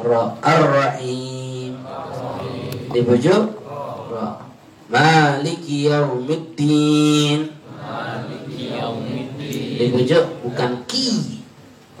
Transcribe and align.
ra 0.00 0.36
ar-rahim. 0.40 1.76
Di 2.90 3.00
pojok 3.04 3.44
ra 4.10 4.26
maliki 4.88 5.86
yaumiddin. 5.86 7.52
Di 9.78 9.86
pojok 9.92 10.24
bukan 10.44 10.72
ki. 10.88 11.08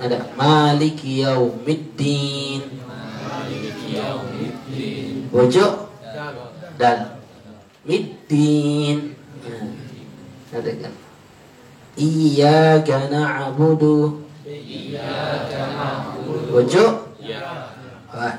Ada. 0.00 0.32
Maliki 0.34 1.24
yaumiddin. 1.24 2.62
Pojok 5.30 5.74
dan. 6.80 7.20
Middin. 7.80 9.16
Nah, 9.40 10.52
ada 10.52 10.72
kan? 10.84 10.94
Iyyaka 11.96 13.08
na'budu. 13.08 14.20
Pojok 16.50 17.10
wa 17.30 17.69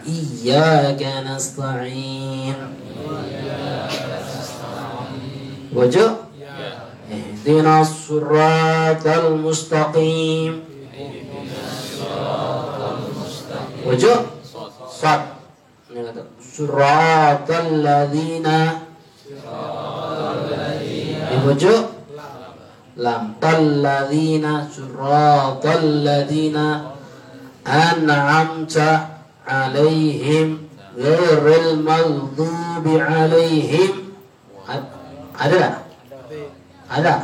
iyyaka 0.06 1.26
nasta'in 1.26 2.58
pojok 5.72 6.32
اهدنا 7.12 7.82
الصراط 7.82 9.06
المستقيم. 9.08 10.54
وجو 13.86 14.16
صاد. 15.02 15.22
صراط 16.58 17.50
الذين. 17.52 18.48
وجو 21.46 21.78
لم 22.98 23.24
الذين. 23.44 24.46
صراط 24.72 25.66
الذين. 25.66 26.58
أنعمت 27.68 28.78
alaihim 29.46 30.70
ghairil 30.96 31.82
maghdubi 31.82 32.94
alaihim 33.00 33.94
ada 35.42 35.82
ada. 36.92 37.16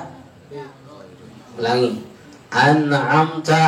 Ulangi. 1.59 2.01
An'amta 2.49 3.63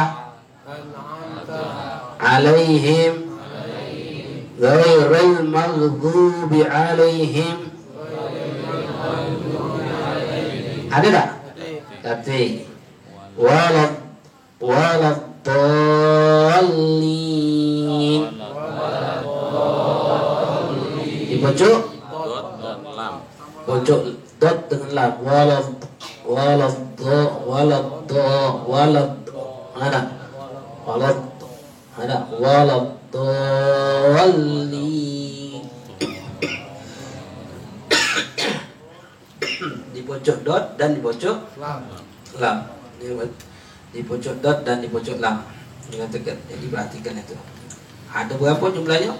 alaihim 2.17 3.29
ghairil 4.57 5.43
maghdubi 5.45 6.65
alaihim. 6.65 7.57
Ada 10.89 11.09
tak? 11.13 11.29
tapi 11.99 12.65
walad 13.37 14.01
walad 14.57 15.19
dhalin 15.45 17.28
di 21.59 21.67
pojok 21.67 21.83
pojok 23.67 24.15
dot 24.39 24.71
dengan 24.71 24.95
lam. 24.95 25.11
Walad 25.19 25.67
walad 26.23 26.71
do 26.95 27.19
walad 27.43 28.07
do 28.07 28.23
walad 28.63 29.11
ada. 29.75 30.07
Walad 30.87 31.19
ada. 31.99 32.31
Walad 32.39 32.95
dallin 33.11 34.39
di 39.91 39.99
pojok 40.07 40.37
dot 40.47 40.79
dan 40.79 40.95
di 40.95 41.03
pojok 41.03 41.59
lam. 42.39 42.71
di 43.91 43.99
pojok 43.99 44.39
dot 44.39 44.63
dan 44.63 44.79
di 44.79 44.87
pojok 44.87 45.19
lam. 45.19 45.43
Dikatakan 45.91 46.39
jadi 46.47 46.65
perhatikan 46.71 47.19
itu. 47.19 47.35
Ada 48.15 48.31
berapa 48.39 48.63
jumlahnya 48.71 49.11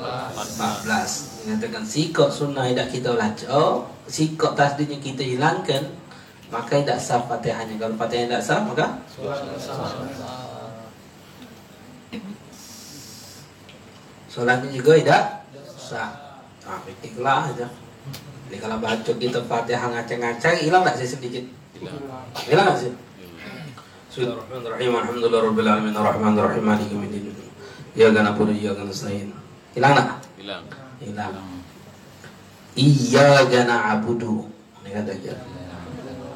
14 0.00 1.44
dikatakan 1.44 1.84
sikap 1.84 2.28
sunnah 2.32 2.68
tidak 2.68 2.88
kita 2.92 3.10
baca 3.16 3.46
oh, 3.52 3.88
sikap 4.08 4.52
tasdidnya 4.56 5.00
kita 5.00 5.24
hilangkan 5.24 6.00
maka 6.50 6.82
tidak 6.82 6.98
sah 6.98 7.22
fatihahnya. 7.30 7.78
Kalau 7.78 7.94
fatihahnya 7.94 8.42
tidak 8.42 8.44
sah 8.44 8.60
maka 8.66 8.86
solatnya 14.30 14.68
juga 14.74 14.92
tidak 14.98 15.22
sah. 15.78 16.10
Ah, 16.66 16.78
ikhlas 17.02 17.54
aja. 17.54 17.66
Jadi 18.46 18.56
kalau 18.58 18.78
baca 18.82 19.12
kita 19.14 19.38
fatihah 19.46 19.86
ngacang-ngacang 19.90 20.54
hilang 20.58 20.82
tak 20.82 20.98
sih 20.98 21.08
sedikit? 21.08 21.44
Hilang 22.46 22.66
tak 22.74 22.78
sih? 22.78 22.92
Bismillahirrahmanirrahim. 24.10 24.90
Alhamdulillah 24.90 25.40
Rabbil 25.46 25.68
Alamin 25.70 25.94
Ar-Rahmanirrahim. 25.94 26.62
Maliki 26.66 26.94
Yawmiddin 26.98 27.30
Iyyaka 27.94 28.22
na'budu 28.22 28.54
wa 28.54 28.58
iyyaka 28.58 28.82
nasta'in 28.86 29.30
Hilang 29.70 29.94
tak? 29.94 30.18
Hilang. 30.34 30.64
Hilang. 30.98 31.34
Iyyaka 32.74 33.66
na'budu. 33.66 34.50
Ini 34.82 34.90
kata 34.94 35.12
aja. 35.14 35.34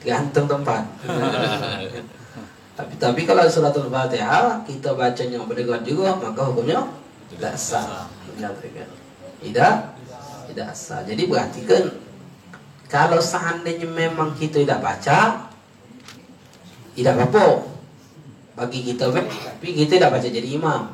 gantung 0.00 0.48
tempat 0.48 0.84
tapi 2.80 2.94
tapi 2.96 3.20
kalau 3.28 3.44
surat 3.44 3.76
al-fatihah 3.76 4.64
kita 4.64 4.96
bacanya 4.96 5.44
berdekat 5.44 5.84
juga 5.84 6.16
maka 6.16 6.48
hukumnya 6.48 7.00
tidak 7.30 7.54
sah. 7.54 8.10
Tidak 9.40 9.80
tidak 10.50 10.70
sah. 10.74 11.00
Jadi 11.06 11.30
perhatikan 11.30 11.94
kalau 12.90 13.22
seandainya 13.22 13.86
memang 13.86 14.34
kita 14.34 14.66
tidak 14.66 14.82
baca 14.82 15.18
tidak 16.98 17.14
apa-apa. 17.16 17.70
Bagi 18.58 18.82
kita 18.82 19.14
tapi 19.14 19.68
kita 19.72 19.96
tidak 19.96 20.10
baca 20.18 20.26
jadi 20.26 20.48
imam. 20.58 20.90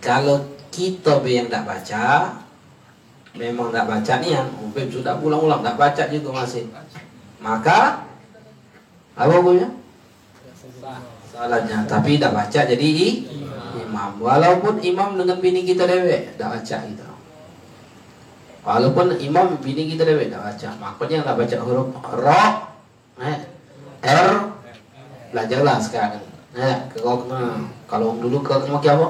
Kalau 0.00 0.40
kita 0.72 1.20
yang 1.28 1.46
tidak 1.52 1.68
baca 1.68 2.04
memang 3.36 3.70
tidak 3.70 3.86
baca 3.86 4.12
nih 4.24 4.30
yang 4.40 4.48
sudah 4.88 5.20
pulang-ulang 5.20 5.60
tidak 5.60 5.76
baca 5.78 6.02
juga 6.08 6.28
masih 6.42 6.64
maka 7.42 8.06
apa 9.18 9.32
hukumnya 9.34 9.68
salahnya. 11.32 11.82
Tapi 11.90 12.16
tidak 12.16 12.32
baca 12.38 12.60
jadi 12.68 12.90
imam. 13.82 14.10
Walaupun 14.22 14.78
imam 14.84 15.18
dengan 15.18 15.36
bini 15.42 15.66
kita 15.66 15.88
dewek 15.88 16.36
tidak 16.38 16.48
baca 16.60 16.76
kita. 16.86 17.08
Walaupun 18.62 19.06
imam 19.18 19.58
bini 19.58 19.90
kita 19.90 20.06
dewek 20.06 20.30
tidak 20.30 20.42
baca. 20.46 20.68
Makanya 20.78 21.16
tidak 21.26 21.36
baca 21.42 21.56
huruf 21.66 21.88
ro 22.14 22.44
eh, 23.18 23.38
r. 24.06 24.28
Belajarlah 25.32 25.76
sekarang. 25.80 26.24
Eh, 26.52 26.76
kalau 26.94 27.24
kalau 27.88 28.08
dulu 28.20 28.44
ke 28.44 28.54
pakai 28.68 28.92
apa? 28.92 29.08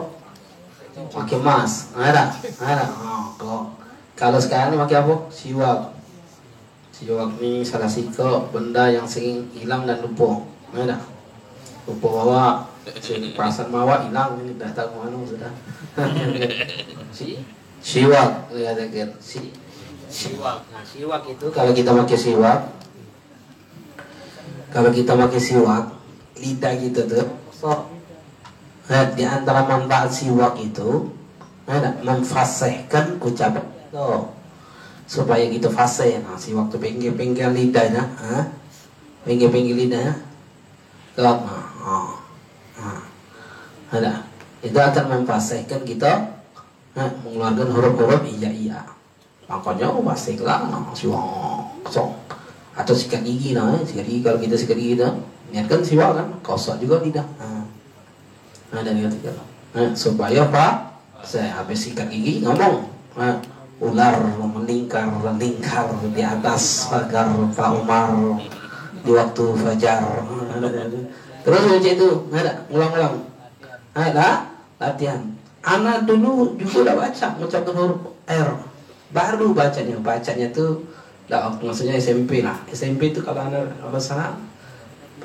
Pakai 1.10 1.38
mas. 1.42 1.90
Ada 1.98 2.30
ada. 2.62 2.86
Oh, 3.42 3.74
kalau 4.14 4.38
sekarang 4.38 4.78
pakai 4.78 5.02
apa? 5.02 5.14
Siwak 5.34 5.90
siwak 7.02 7.34
ini 7.42 7.66
salah 7.66 7.90
sikap 7.90 8.54
benda 8.54 8.86
yang 8.86 9.02
sering 9.02 9.50
hilang 9.50 9.82
dan 9.82 9.98
lupa 9.98 10.46
ada 10.70 11.02
lupa 11.82 12.06
bawa 12.06 12.44
perasaan 13.34 13.74
mawa 13.74 14.06
hilang. 14.06 14.38
Ini 14.38 14.54
dah 14.54 14.70
tahu 14.70 15.02
mana 15.02 15.18
sudah. 15.26 15.52
Si? 17.12 17.42
Siwak 17.82 18.48
katakan. 18.48 19.10
Si? 19.18 19.50
Siwak. 20.06 20.64
Nah 20.70 20.80
siwak 20.86 21.26
itu 21.26 21.50
kalau 21.50 21.74
kita 21.74 21.90
pakai 21.90 22.16
siwak 22.16 22.82
kalau 24.72 24.88
kita 24.88 25.12
pakai 25.12 25.36
siwak 25.36 25.84
lidah 26.40 26.74
kita 26.80 27.04
tuh 27.04 27.28
so 27.52 27.92
nah, 28.88 29.04
di 29.12 29.22
antara 29.22 29.68
manfaat 29.68 30.08
siwak 30.08 30.56
itu 30.56 31.12
ada 31.68 31.92
memfasihkan 32.00 33.20
ucapan 33.20 33.62
tuh 33.92 34.32
supaya 35.12 35.44
gitu 35.52 35.68
fase 35.68 36.24
nah 36.24 36.40
si 36.40 36.56
waktu 36.56 36.80
pinggir-pinggir 36.80 37.52
lidahnya 37.52 38.08
ah 38.16 38.48
pinggir-pinggir 39.28 39.76
lidahnya. 39.76 40.14
Kelak 41.12 41.44
nah, 41.44 41.68
oh, 41.84 42.16
nah. 42.80 43.04
ada. 43.92 44.24
Itu 44.64 44.78
akan 44.78 45.20
memfasihkan 45.20 45.84
kita 45.84 46.40
nah, 46.96 47.08
mengeluarkan 47.20 47.68
huruf-huruf 47.68 48.22
iya 48.24 48.48
iya. 48.48 48.78
Makanya 49.44 49.92
oh, 49.92 50.00
pasti 50.00 50.40
lah 50.40 50.72
nah, 50.72 50.88
si 50.96 51.04
kosong. 51.84 52.16
Atau 52.72 52.96
sikat 52.96 53.20
gigi 53.20 53.52
nah 53.52 53.76
sikat 53.84 54.08
gigi 54.08 54.24
kalau 54.24 54.40
kita 54.40 54.56
sikat 54.56 54.80
gigi 54.80 54.96
nah 54.96 55.12
niatkan 55.52 55.84
siwa 55.84 56.16
kan 56.16 56.32
kosong 56.40 56.80
juga 56.80 57.04
lidah 57.04 57.28
nah, 57.36 57.60
nah 58.72 58.80
dari 58.80 59.04
nah, 59.04 59.92
supaya 59.92 60.48
pak 60.48 60.96
saya 61.20 61.60
habis 61.60 61.84
sikat 61.84 62.08
gigi 62.08 62.40
ngomong 62.40 62.88
nah, 63.12 63.36
ular 63.82 64.38
melingkar 64.38 65.10
lingkar 65.42 65.90
di 66.14 66.22
atas 66.22 66.86
pagar 66.86 67.26
Pak 67.50 67.70
Umar 67.82 68.38
di 69.02 69.10
waktu 69.10 69.44
fajar. 69.58 70.02
Terus 71.42 71.62
baca 71.66 71.88
itu 71.90 72.08
ada 72.30 72.52
ulang-ulang. 72.70 73.26
Ada 73.98 74.46
latihan. 74.78 75.20
Anak 75.66 76.06
dulu 76.06 76.54
juga 76.58 76.86
udah 76.86 76.96
baca 77.06 77.26
mengucapkan 77.34 77.74
huruf 77.74 78.00
R. 78.30 78.48
Baru 79.10 79.50
bacanya 79.50 79.98
bacanya 79.98 80.46
tuh 80.54 80.86
lah 81.26 81.50
maksudnya 81.58 81.98
SMP 81.98 82.42
lah. 82.42 82.62
SMP 82.70 83.10
itu 83.10 83.18
kalau 83.22 83.42
anak 83.42 83.66
apa 83.82 83.98
salah? 83.98 84.38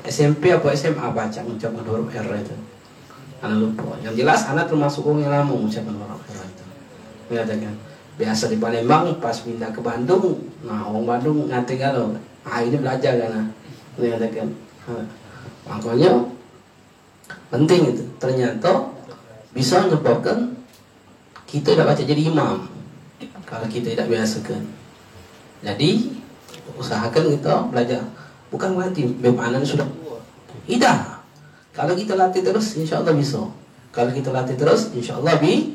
SMP 0.02 0.50
apa 0.50 0.74
SMA 0.74 1.06
baca 1.14 1.38
mengucapkan 1.46 1.84
huruf 1.86 2.10
R 2.10 2.28
itu. 2.34 2.54
Anak 3.38 3.58
lupa. 3.62 3.94
Yang 4.02 4.26
jelas 4.26 4.50
anak 4.50 4.66
termasuk 4.66 5.06
orang 5.06 5.22
yang 5.22 5.32
lama 5.46 5.54
mengucapkan 5.54 5.94
huruf 5.94 6.22
R 6.26 6.42
itu. 6.42 6.64
Kan 7.38 7.87
biasa 8.18 8.50
di 8.50 8.58
Palembang 8.58 9.22
pas 9.22 9.38
pindah 9.38 9.70
ke 9.70 9.80
Bandung 9.80 10.42
nah 10.66 10.90
orang 10.90 11.06
Bandung 11.06 11.46
ngerti 11.46 11.78
kalau 11.78 12.12
ah 12.42 12.58
ini 12.60 12.76
belajar 12.76 13.14
kan 13.14 13.30
nah 13.30 13.46
kan. 13.98 14.48
Makanya 15.68 16.10
penting 17.52 17.92
itu. 17.92 18.04
Ternyata 18.16 18.94
bisa 19.52 19.84
menyebabkan 19.84 20.54
kita 21.48 21.74
tidak 21.74 21.92
baca 21.92 22.02
jadi 22.04 22.22
imam 22.28 22.68
kalau 23.48 23.64
kita 23.66 23.96
tidak 23.96 24.06
biasa 24.12 24.44
kan 24.44 24.60
jadi 25.64 25.90
usahakan 26.78 27.34
kita 27.34 27.54
belajar. 27.72 28.02
Bukan 28.48 28.78
berarti 28.78 29.04
bagaimana 29.20 29.60
sudah? 29.60 29.88
Tidak. 30.64 30.98
Kalau 31.74 31.94
kita 31.96 32.14
latih 32.14 32.44
terus 32.44 32.78
insya 32.78 33.02
Allah 33.02 33.16
bisa. 33.16 33.42
Kalau 33.90 34.10
kita 34.12 34.30
latih 34.30 34.54
terus 34.54 34.94
insya 34.94 35.18
Allah 35.18 35.36
bi 35.42 35.74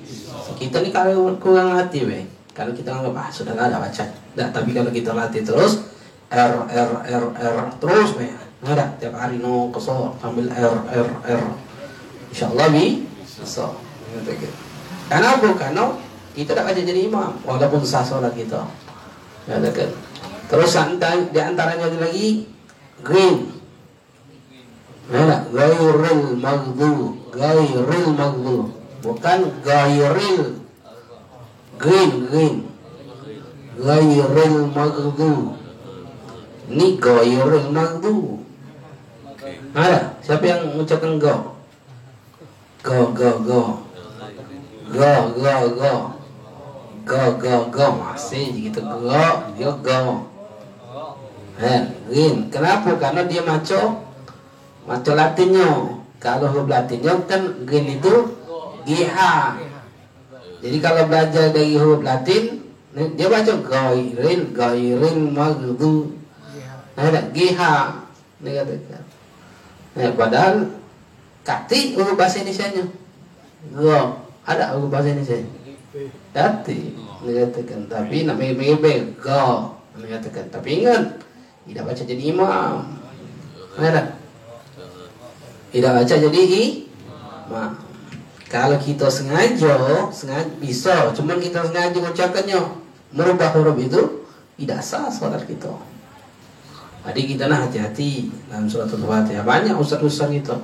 kita 0.56 0.82
nih 0.82 0.92
kalau 0.94 1.34
kurang 1.42 1.74
latih 1.74 2.06
be 2.08 2.20
kalau 2.54 2.70
kita 2.74 2.94
anggap 2.94 3.18
ah 3.18 3.28
sudah 3.34 3.58
nggak 3.58 3.68
ada 3.74 3.78
baca, 3.82 4.06
nggak. 4.38 4.50
Tapi 4.54 4.70
kalau 4.78 4.92
kita 4.94 5.12
latih 5.18 5.42
terus 5.42 5.90
R 6.30 6.54
R 6.70 6.92
R 7.02 7.26
R 7.34 7.56
terus 7.82 8.10
nih, 8.22 8.30
nggak 8.62 8.74
ada 8.78 8.86
tiap 9.02 9.14
hari 9.18 9.42
no 9.42 9.74
kesel 9.74 10.14
sambil 10.22 10.46
R 10.54 10.76
R 10.86 11.08
R. 11.26 11.44
Insya 12.30 12.54
Allah 12.54 12.70
bi 12.70 13.06
so. 13.26 13.74
Karena 15.10 15.28
apa? 15.38 15.50
Karena 15.58 15.98
kita 16.38 16.54
tidak 16.54 16.70
aja 16.70 16.82
jadi 16.82 17.10
imam 17.10 17.34
walaupun 17.46 17.82
sah 17.82 18.06
sholat 18.06 18.34
kita. 18.38 18.62
Ya 19.50 19.58
kan. 19.58 19.90
Terus 20.50 20.78
di 21.34 21.40
antaranya 21.42 21.90
lagi 21.98 22.46
green. 23.02 23.50
Mana? 25.10 25.46
Gairil 25.52 26.40
magdu, 26.40 27.18
gairil 27.34 28.08
magdu, 28.16 28.72
bukan 29.04 29.40
gairil 29.68 30.64
green 31.76 32.12
green 32.32 32.56
gairil 33.76 34.72
magdu. 34.72 35.60
Ini 36.72 36.88
gairil 36.96 37.68
magdu. 37.76 38.40
Ada? 39.76 40.16
Siapa 40.24 40.46
yang 40.48 40.72
mengucapkan 40.72 41.20
go? 41.20 41.60
Go 42.80 43.12
go 43.12 43.30
go. 43.44 43.62
Go 44.88 45.14
go 45.36 45.56
go. 45.76 45.94
Go 47.04 47.22
go 47.36 47.56
go. 47.68 47.86
Masih 48.00 48.72
gitu 48.72 48.80
go 48.80 49.28
yo 49.60 49.76
go. 49.84 50.32
Eh 51.60 51.92
green 52.08 52.48
kenapa? 52.48 52.96
Karena 52.96 53.28
dia 53.28 53.44
maco. 53.44 54.00
Maco 54.88 55.12
latinnya 55.12 56.00
kalau 56.24 56.48
huruf 56.48 56.72
latinnya 56.72 57.20
kan 57.28 57.68
green 57.68 58.00
itu 58.00 58.43
GH 58.86 59.20
jadi 60.64 60.78
kalau 60.80 61.12
belajar 61.12 61.52
dari 61.52 61.76
huruf 61.76 62.00
Latin, 62.08 62.64
dia 63.20 63.28
baca 63.28 63.54
gairin, 63.68 64.56
gairin 64.56 65.36
magdu. 65.36 66.16
Nah, 66.96 67.04
ada 67.04 67.28
GH. 67.36 67.62
Dia 68.40 68.64
katakan. 68.64 69.04
Nah, 70.00 70.12
padahal 70.16 70.56
kati 71.44 72.00
huruf 72.00 72.16
bahasa 72.16 72.40
Indonesia-nya. 72.40 72.88
Go. 73.76 74.24
Ada 74.48 74.80
huruf 74.80 74.88
bahasa 74.88 75.12
Indonesia. 75.12 75.44
Kati. 76.32 76.96
Dia 77.28 77.44
katakan. 77.52 77.92
Tapi 77.92 78.24
nak 78.24 78.40
mebe 78.40 79.20
go. 79.20 79.76
Dia 80.00 80.16
katakan. 80.16 80.48
Tapi 80.48 80.80
ingat, 80.80 81.20
tidak 81.68 81.92
baca 81.92 82.04
jadi 82.08 82.24
imam. 82.32 82.88
Ada. 83.76 84.16
Tidak 85.76 85.92
baca 85.92 86.16
jadi 86.16 86.42
imam. 87.52 87.83
Kalau 88.54 88.78
kita 88.78 89.10
sengaja, 89.10 90.14
sengaja 90.14 90.54
bisa, 90.62 91.10
cuman 91.10 91.42
kita 91.42 91.66
sengaja 91.66 91.98
mengucapkannya 91.98 92.62
merubah 93.10 93.50
huruf 93.58 93.82
itu 93.82 94.30
tidak 94.62 94.86
sah 94.86 95.10
sholat 95.10 95.42
kita. 95.50 95.74
Jadi 97.02 97.22
kita 97.34 97.50
nah 97.50 97.66
hati-hati 97.66 98.30
dalam 98.48 98.70
surat 98.70 98.94
al-fatihah. 98.94 99.42
Banyak 99.42 99.74
ustaz-ustaz 99.74 100.30
kita. 100.30 100.56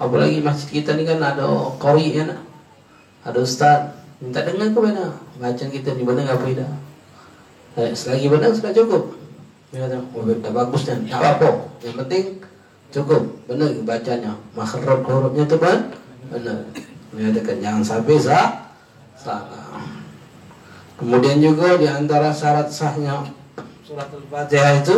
Apalagi 0.00 0.40
masjid 0.40 0.80
kita 0.80 0.96
ini 0.96 1.04
kan 1.04 1.20
ada 1.20 1.44
kori 1.76 2.16
ya 2.16 2.24
nak. 2.24 2.40
Ada 3.28 3.38
ustaz. 3.44 3.80
Minta 4.24 4.40
dengar 4.40 4.72
ke 4.72 4.80
mana? 4.80 5.12
Bacaan 5.36 5.68
kita 5.68 5.92
di 5.92 6.02
mana 6.02 6.24
nggak 6.24 6.40
beda. 6.40 6.66
Eh, 7.84 7.92
selagi 7.92 8.32
benar 8.32 8.50
sudah 8.56 8.72
cukup. 8.72 9.14
Dia 9.70 9.86
kata, 9.86 10.02
oh, 10.16 10.24
bagus 10.24 10.82
dan 10.88 11.04
tak 11.04 11.20
apa-apa. 11.20 11.68
Yang 11.84 11.96
penting 12.00 12.24
cukup. 12.90 13.22
Benar 13.44 13.68
bacanya. 13.84 14.32
Makhraj 14.56 15.04
hurufnya 15.04 15.44
itu 15.44 15.56
kan 15.60 15.78
menyatakan 17.10 17.56
jangan 17.58 17.82
sampai 17.82 18.16
sah 18.18 18.48
salah. 19.18 19.82
Kemudian 20.96 21.40
juga 21.40 21.80
di 21.80 21.88
antara 21.88 22.28
syarat 22.32 22.68
sahnya 22.68 23.24
surat 23.84 24.08
Al-Fatihah 24.12 24.72
itu 24.84 24.96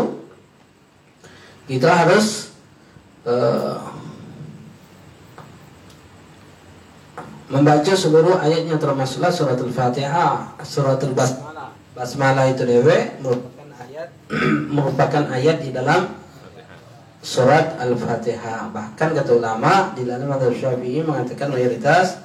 kita 1.70 1.88
harus 1.88 2.52
uh, 3.24 3.80
membaca 7.48 7.92
seluruh 7.94 8.36
ayatnya 8.42 8.76
termasuklah 8.76 9.30
surat 9.30 9.56
Al-Fatihah, 9.56 10.58
surat 10.66 10.98
Al-Basmalah. 11.00 11.70
Basmalah 11.92 12.48
itu 12.48 12.64
dewe 12.64 13.20
merupakan 13.20 13.68
ayat 13.78 14.08
merupakan 14.74 15.24
ayat 15.28 15.56
di 15.60 15.70
dalam 15.76 16.21
surat 17.22 17.78
Al-Fatihah. 17.78 18.74
Bahkan 18.74 19.08
kata 19.14 19.30
ulama 19.38 19.94
di 19.94 20.02
dalam 20.02 20.26
Madhab 20.26 20.50
Syafi'i 20.52 21.06
mengatakan 21.06 21.54
mayoritas 21.54 22.18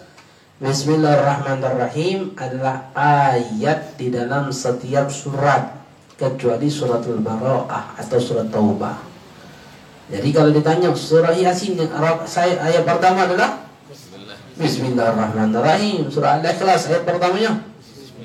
Bismillahirrahmanirrahim 0.58 2.34
adalah 2.34 2.90
ayat 2.98 3.94
di 3.94 4.10
dalam 4.10 4.50
setiap 4.50 5.06
surat 5.14 5.78
kecuali 6.18 6.66
surat 6.66 7.06
Al-Bara'ah 7.06 7.94
atau 8.02 8.18
surat 8.18 8.50
Taubah. 8.50 8.98
Jadi 10.10 10.34
kalau 10.34 10.50
ditanya 10.50 10.90
surah 10.98 11.38
Yasin 11.38 11.78
saya 12.26 12.58
ayat 12.58 12.82
pertama 12.90 13.30
adalah 13.30 13.70
Bismillahirrahmanirrahim. 14.58 16.10
Surah 16.10 16.42
Al-Ikhlas 16.42 16.90
ayat 16.90 17.06
pertamanya 17.06 17.62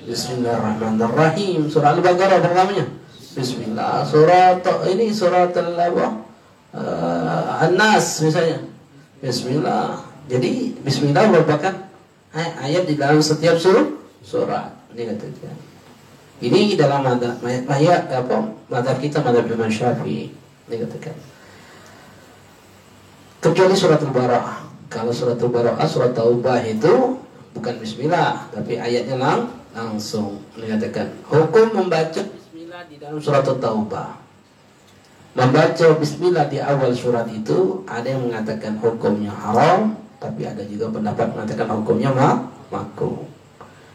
Bismillahirrahmanirrahim. 0.09 1.69
Surah 1.69 2.01
Al-Baqarah 2.01 2.41
pertamanya 2.41 2.89
Bismillah. 3.37 4.09
Surat 4.09 4.65
ini 4.89 5.13
surat 5.13 5.53
Al-Baqarah 5.53 6.22
uh, 6.77 7.65
An-Nas 7.65 8.25
misalnya. 8.25 8.65
Bismillah. 9.23 10.03
Jadi 10.27 10.77
Bismillah 10.83 11.31
merupakan 11.31 11.75
ayat 12.35 12.85
di 12.89 12.99
dalam 12.99 13.23
setiap 13.23 13.57
surah 13.61 13.87
surat. 14.25 14.73
Ini 14.93 15.09
katakan. 15.15 15.57
Ini 16.43 16.75
dalam 16.75 17.07
ayat 17.47 18.11
apa? 18.11 18.51
Madhab 18.67 18.99
kita 18.99 19.23
madhab 19.23 19.47
Imam 19.47 19.71
Syafi'i. 19.71 20.35
Ini 20.67 20.77
katakan. 20.87 21.33
kecuali 23.43 23.75
surat 23.75 23.99
al-bara'ah 23.99 24.63
kalau 24.87 25.11
surat 25.11 25.35
al-bara'ah 25.35 25.83
surat 25.91 26.15
taubah 26.15 26.63
itu 26.63 27.19
bukan 27.59 27.75
bismillah 27.83 28.47
tapi 28.55 28.79
ayatnya 28.79 29.19
lang 29.19 29.51
langsung 29.75 30.47
mengatakan 30.55 31.11
hukum 31.27 31.75
membaca 31.75 32.23
bismillah 32.23 32.87
di 32.87 33.03
dalam 33.03 33.19
surat 33.19 33.43
taubah 33.43 34.22
membaca 35.33 35.87
bismillah 35.97 36.47
di 36.53 36.61
awal 36.61 36.93
surat 36.93 37.25
itu 37.33 37.83
ada 37.89 38.05
yang 38.05 38.29
mengatakan 38.29 38.77
hukumnya 38.77 39.33
haram 39.33 39.97
tapi 40.21 40.45
ada 40.45 40.61
juga 40.69 40.93
pendapat 40.93 41.33
mengatakan 41.33 41.67
hukumnya 41.73 42.11
mak 42.13 42.37
makruh. 42.69 43.27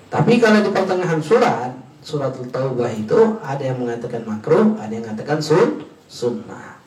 Tapi 0.08 0.42
kalau 0.42 0.60
di 0.66 0.70
pertengahan 0.74 1.22
surat 1.22 1.72
surat 2.02 2.34
taubah 2.50 2.90
itu 2.94 3.38
ada 3.44 3.64
yang 3.64 3.78
mengatakan 3.78 4.26
makruh 4.26 4.76
ada 4.82 4.92
yang 4.92 5.06
mengatakan 5.06 5.40
sun 5.40 5.86
sunnah. 6.10 6.80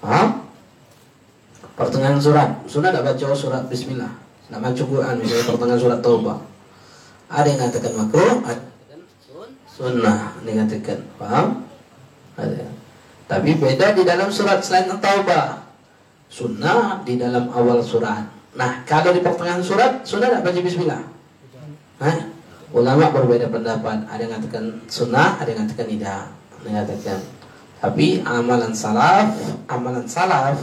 Paham? 0.00 0.40
pertengahan 1.80 2.20
surat. 2.20 2.50
Sunnah 2.68 2.92
tidak 2.92 3.16
baca 3.16 3.24
surat 3.32 3.62
bismillah. 3.72 4.12
Baca 4.50 4.82
Quran 4.82 5.14
misalnya 5.16 5.44
pertengahan 5.46 5.80
surat 5.80 6.00
Taubah. 6.04 6.38
Ada 7.30 7.46
yang 7.46 7.58
mengatakan 7.62 7.92
makruh 7.96 8.34
ada 8.44 8.62
yang 8.90 9.02
sunnah. 9.70 10.20
Dikatakan 10.42 10.98
paham? 11.16 11.46
Ada 12.36 12.79
tapi 13.30 13.54
beda 13.54 13.94
di 13.94 14.02
dalam 14.02 14.26
surat 14.26 14.58
selain 14.58 14.90
Taubah 14.98 15.62
sunnah 16.26 17.06
di 17.06 17.14
dalam 17.14 17.46
awal 17.54 17.78
surat. 17.78 18.26
Nah 18.58 18.82
kalau 18.82 19.14
di 19.14 19.22
pertengahan 19.22 19.62
surat 19.62 20.02
sunnah 20.02 20.34
tidak 20.34 20.42
baca 20.50 20.58
bismillah? 20.58 21.02
Hah? 22.02 22.18
ulama 22.74 23.10
berbeda 23.14 23.50
pendapat. 23.50 24.02
Ada 24.10 24.26
yang 24.26 24.30
mengatakan 24.34 24.64
sunnah 24.90 25.38
ada 25.38 25.46
yang 25.46 25.62
mengatakan 25.62 25.86
tidak. 25.86 26.24
Mengatakan 26.66 27.18
tapi 27.80 28.06
amalan 28.26 28.74
salaf 28.74 29.30
amalan 29.70 30.04
salaf 30.10 30.58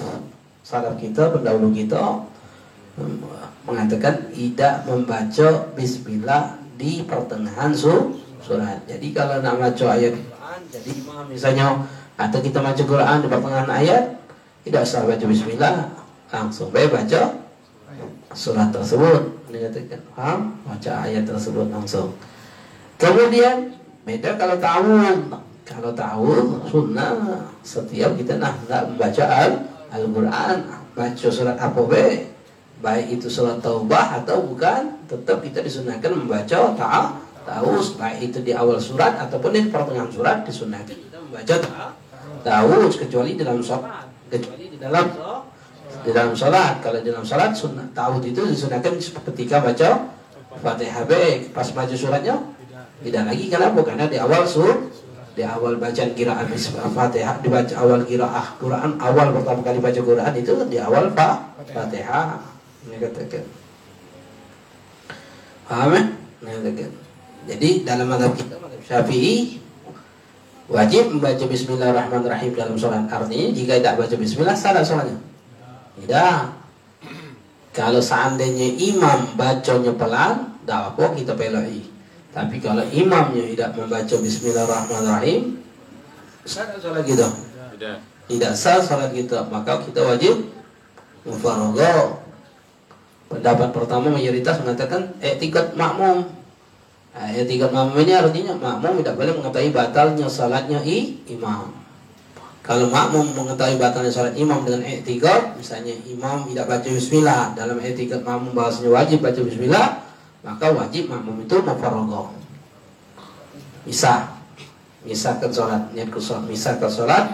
salaf 0.62 1.00
kita, 1.00 1.31
pendahulu 1.31 1.71
kita 1.71 2.27
mengatakan 3.63 4.27
tidak 4.36 4.83
membaca 4.83 5.71
bismillah 5.71 6.59
di 6.75 7.00
pertengahan 7.07 7.71
surat. 7.71 8.83
Jadi 8.91 9.07
kalau 9.15 9.39
nak 9.39 9.55
baca 9.55 9.86
ayat 9.95 10.19
jadi 10.67 10.91
imam 11.00 11.31
misalnya 11.31 11.88
atau 12.17 12.39
kita 12.41 12.59
baca 12.59 12.81
Quran 12.81 13.17
di 13.21 13.27
pertengahan 13.29 13.69
ayat, 13.69 14.03
tidak 14.65 14.81
usah 14.83 15.05
baca 15.05 15.25
bismillah, 15.25 15.75
langsung 16.33 16.74
baik 16.74 16.89
baca 16.89 17.21
surat 18.33 18.74
tersebut. 18.74 19.47
Dikatakan, 19.47 20.01
paham? 20.12 20.39
Baca 20.67 20.91
ayat 21.07 21.24
tersebut 21.24 21.71
langsung. 21.71 22.17
Kemudian 22.97 23.77
beda 24.03 24.36
kalau 24.36 24.57
tahun. 24.57 25.15
Kalau 25.67 25.91
tahun 25.91 26.63
sunnah 26.71 27.43
setiap 27.59 28.15
kita 28.15 28.39
nak 28.39 28.63
membaca 28.71 29.24
al 29.27 29.67
Al-Quran 29.91 30.63
baca 30.95 31.27
surat 31.27 31.59
apa 31.59 31.81
baik 32.77 33.05
itu 33.19 33.27
surat 33.27 33.59
taubah 33.59 34.21
atau 34.24 34.47
bukan 34.47 35.03
tetap 35.12 35.43
kita 35.43 35.59
disunahkan 35.59 36.13
membaca 36.13 36.71
ta 36.77 37.19
taus 37.47 38.00
baik 38.00 38.31
itu 38.31 38.39
di 38.47 38.51
awal 38.53 38.77
surat 38.77 39.17
ataupun 39.17 39.50
di 39.55 39.67
pertengahan 39.67 40.12
surat 40.12 40.47
disunahkan 40.47 40.93
kita 40.93 41.17
membaca 41.19 41.55
taus 42.48 42.96
kecuali 42.96 43.36
dalam 43.36 43.60
sholat. 43.60 44.08
Kecuali 44.32 44.72
di 44.72 44.77
dalam 44.80 45.12
di 46.08 46.12
dalam 46.16 46.32
sholat. 46.32 46.80
Kalau 46.80 47.04
di 47.04 47.12
dalam 47.12 47.27
sholat 47.27 47.51
sunnah 47.51 47.88
taus 47.92 48.24
itu 48.24 48.39
disunahkan 48.48 48.96
ketika 49.34 49.60
baca 49.60 49.89
fatihah. 50.63 51.04
Be 51.04 51.51
pas 51.51 51.68
maju 51.75 51.96
suratnya 51.96 52.39
tidak 53.04 53.24
lagi 53.30 53.46
kenapa 53.51 53.80
karena 53.84 54.06
di 54.08 54.18
awal 54.18 54.48
surat 54.48 54.80
di 55.38 55.46
awal 55.46 55.77
bacaan 55.77 56.18
kiraan 56.18 56.50
Fatihah 56.98 57.38
dibaca 57.46 57.74
awal 57.77 58.01
kiraah 58.01 58.58
Quran 58.58 58.98
awal 58.98 59.38
pertama 59.38 59.62
kali 59.62 59.77
baca 59.77 60.01
Quran 60.01 60.34
itu 60.34 60.54
di 60.66 60.82
awal 60.82 61.13
Pak 61.13 61.62
Fatihah. 61.70 62.42
Ini 62.89 62.98
katakan 62.98 63.46
paham 65.68 65.94
ya 66.42 66.88
jadi 67.48 67.70
dalam 67.84 68.08
madhab 68.08 68.34
kita 68.34 68.56
madhab 68.58 68.82
Syafi'i 68.82 69.60
wajib 70.67 71.15
membaca 71.15 71.43
Bismillahirrahmanirrahim 71.47 72.51
dalam 72.55 72.75
sholat 72.75 73.07
artinya 73.07 73.47
jika 73.55 73.79
tidak 73.79 73.95
baca 74.00 74.15
Bismillah 74.15 74.55
salah 74.55 74.83
sholatnya 74.83 75.19
tidak 76.00 76.53
kalau 77.71 78.01
seandainya 78.03 78.75
imam 78.75 79.36
bacanya 79.39 79.91
pelan 79.95 80.59
tidak 80.63 80.81
apa 80.91 81.03
kita 81.15 81.33
pelai 81.36 81.97
tapi 82.38 82.62
kalau 82.62 82.86
imamnya 82.93 83.50
tidak 83.50 83.74
membaca 83.74 84.15
Bismillahirrahmanirrahim, 84.21 85.57
sah 86.45 86.69
sholat 86.77 87.01
kita? 87.01 87.25
Tidak. 87.74 87.97
Tidak 88.29 88.53
sah 88.53 88.77
sholat 88.77 89.09
kita, 89.09 89.50
maka 89.50 89.81
kita 89.81 90.05
wajib 90.05 90.45
mufarogo. 91.25 92.21
Pendapat 93.25 93.74
pertama 93.74 94.13
mayoritas 94.13 94.62
mengatakan 94.62 95.17
etikat 95.17 95.74
makmum. 95.74 96.29
Nah, 97.17 97.33
makmum 97.33 97.97
ini 97.97 98.13
artinya 98.13 98.53
makmum 98.53 99.01
tidak 99.01 99.17
boleh 99.17 99.33
mengetahui 99.41 99.74
batalnya 99.74 100.29
salatnya 100.29 100.77
i, 100.86 101.17
imam. 101.25 101.74
Kalau 102.62 102.93
makmum 102.93 103.33
mengetahui 103.33 103.81
batalnya 103.81 104.13
salat 104.13 104.38
imam 104.38 104.62
dengan 104.62 104.86
etikat, 104.86 105.57
misalnya 105.57 105.97
imam 106.05 106.45
tidak 106.45 106.69
baca 106.69 106.86
bismillah 106.86 107.57
dalam 107.57 107.81
etikat 107.81 108.21
makmum 108.21 108.53
bahasanya 108.53 108.93
wajib 108.93 109.25
baca 109.25 109.39
bismillah, 109.41 110.05
maka 110.45 110.69
wajib 110.69 111.09
makmum 111.09 111.41
itu 111.41 111.57
mufarogoh 111.65 112.38
misah 113.88 114.36
misahkan 115.07 115.47
sholat 115.47 115.81
niat 115.95 116.12
ke 116.12 116.19
sholat 116.19 116.43
misahkan 116.43 116.91
sholat 116.91 117.25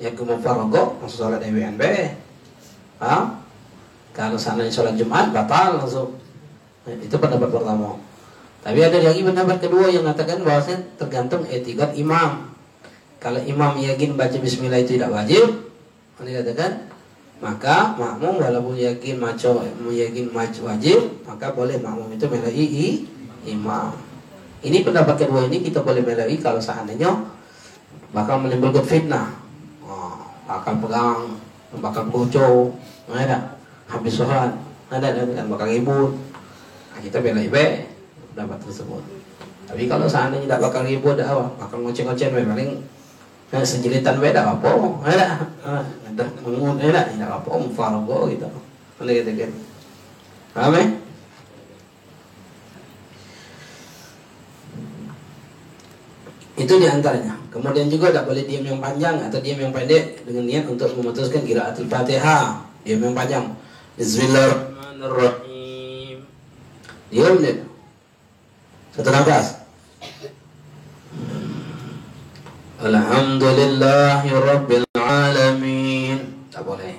niat 0.00 0.16
ke 0.16 0.22
mufarogoh 0.24 0.96
masuk 0.98 1.28
sholat 1.28 1.44
EWNB 1.44 1.84
kalau 4.14 4.38
sana 4.38 4.64
sholat 4.70 4.94
Jumat 4.94 5.34
batal 5.34 5.82
langsung. 5.82 6.14
Itu 6.86 7.16
pendapat 7.18 7.50
pertama 7.50 7.98
tapi 8.64 8.80
ada 8.80 8.96
lagi 8.96 9.20
pendapat 9.20 9.60
kedua 9.60 9.92
yang 9.92 10.08
mengatakan 10.08 10.40
bahwasanya 10.40 10.96
tergantung 10.96 11.44
etikat 11.52 11.92
imam. 12.00 12.48
Kalau 13.20 13.36
imam 13.44 13.76
yakin 13.76 14.16
baca 14.16 14.40
bismillah 14.40 14.80
itu 14.80 14.96
tidak 14.96 15.12
wajib 15.12 15.68
ini 16.24 16.30
katakan 16.40 16.88
maka 17.44 17.92
makmum 18.00 18.40
walaupun 18.40 18.78
yakin 18.80 19.20
maco 19.20 19.60
yakin 19.92 20.32
maco 20.32 20.60
wajib 20.64 20.96
maka 21.28 21.52
boleh 21.52 21.76
makmum 21.76 22.08
itu 22.16 22.24
melalui 22.24 23.04
imam. 23.44 23.92
Ini 24.64 24.80
pendapat 24.80 25.28
kedua 25.28 25.44
ini 25.44 25.60
kita 25.60 25.84
boleh 25.84 26.00
melalui 26.00 26.40
kalau 26.40 26.56
seandainya 26.56 27.12
bakal 28.16 28.40
menimbulkan 28.40 28.80
fitnah. 28.80 29.28
Oh, 29.84 30.24
bakal 30.48 30.80
pegang 30.80 31.36
bakal 31.84 32.08
kocok 32.08 32.72
ada. 33.12 33.60
Habis 33.92 34.24
sholat 34.24 34.56
ada 34.88 35.08
dan 35.12 35.52
bakal 35.52 35.68
ribut. 35.68 36.16
Nah, 36.96 37.00
kita 37.04 37.20
bela 37.20 37.44
ibe 37.44 37.93
pendapat 38.34 38.58
tersebut 38.66 39.02
tapi 39.64 39.88
kalau 39.88 40.06
seandainya 40.10 40.50
tidak 40.50 40.60
bakal 40.68 40.82
ribut 40.84 41.16
dah 41.16 41.30
bakal 41.56 41.78
ngoceh-ngoceh 41.80 42.28
paling 42.34 42.82
Nah, 43.54 43.62
sejilitan 43.62 44.18
beda 44.18 44.58
apa? 44.58 44.66
Ada, 45.06 45.46
ada 46.10 46.24
mengun, 46.42 46.74
ada, 46.74 47.06
tidak 47.06 47.38
apa? 47.38 47.54
Mufarogo 47.54 48.26
gitu. 48.26 48.50
Ada 48.98 49.10
gitu 49.14 49.30
kan? 49.30 49.54
Itu 56.58 56.82
di 56.82 56.86
antaranya. 56.90 57.38
Kemudian 57.54 57.86
juga 57.86 58.10
tidak 58.10 58.26
boleh 58.26 58.42
diam 58.42 58.66
yang 58.66 58.82
panjang 58.82 59.22
atau 59.22 59.38
diam 59.38 59.62
yang 59.62 59.70
pendek 59.70 60.26
dengan 60.26 60.50
niat 60.50 60.66
untuk 60.66 60.90
memutuskan 60.98 61.46
kiraatul 61.46 61.86
fatihah. 61.86 62.58
Diam 62.82 63.06
yang 63.06 63.14
panjang. 63.14 63.54
Bismillahirrahmanirrahim. 63.94 66.26
Diam 67.14 67.38
dia. 67.38 67.62
Satu 68.94 69.10
nafas. 69.10 69.58
Alhamdulillahirabbil 72.78 74.86
alamin. 74.94 76.46
Tak 76.46 76.62
boleh. 76.62 76.94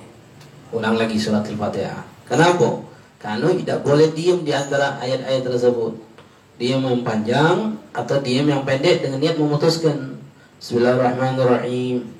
Ulang 0.76 1.00
lagi 1.00 1.16
surat 1.16 1.48
Al-Fatihah. 1.48 2.04
Kenapa? 2.28 2.84
Karena 3.16 3.48
tidak 3.56 3.80
boleh 3.80 4.12
diam 4.12 4.44
di 4.44 4.52
antara 4.52 5.00
ayat-ayat 5.00 5.48
tersebut. 5.48 5.96
Diam 6.60 6.84
yang 6.84 7.00
panjang 7.00 7.80
atau 7.96 8.20
diam 8.20 8.44
yang 8.44 8.68
pendek 8.68 9.00
dengan 9.00 9.16
niat 9.16 9.40
memutuskan. 9.40 10.20
Bismillahirrahmanirrahim. 10.60 12.12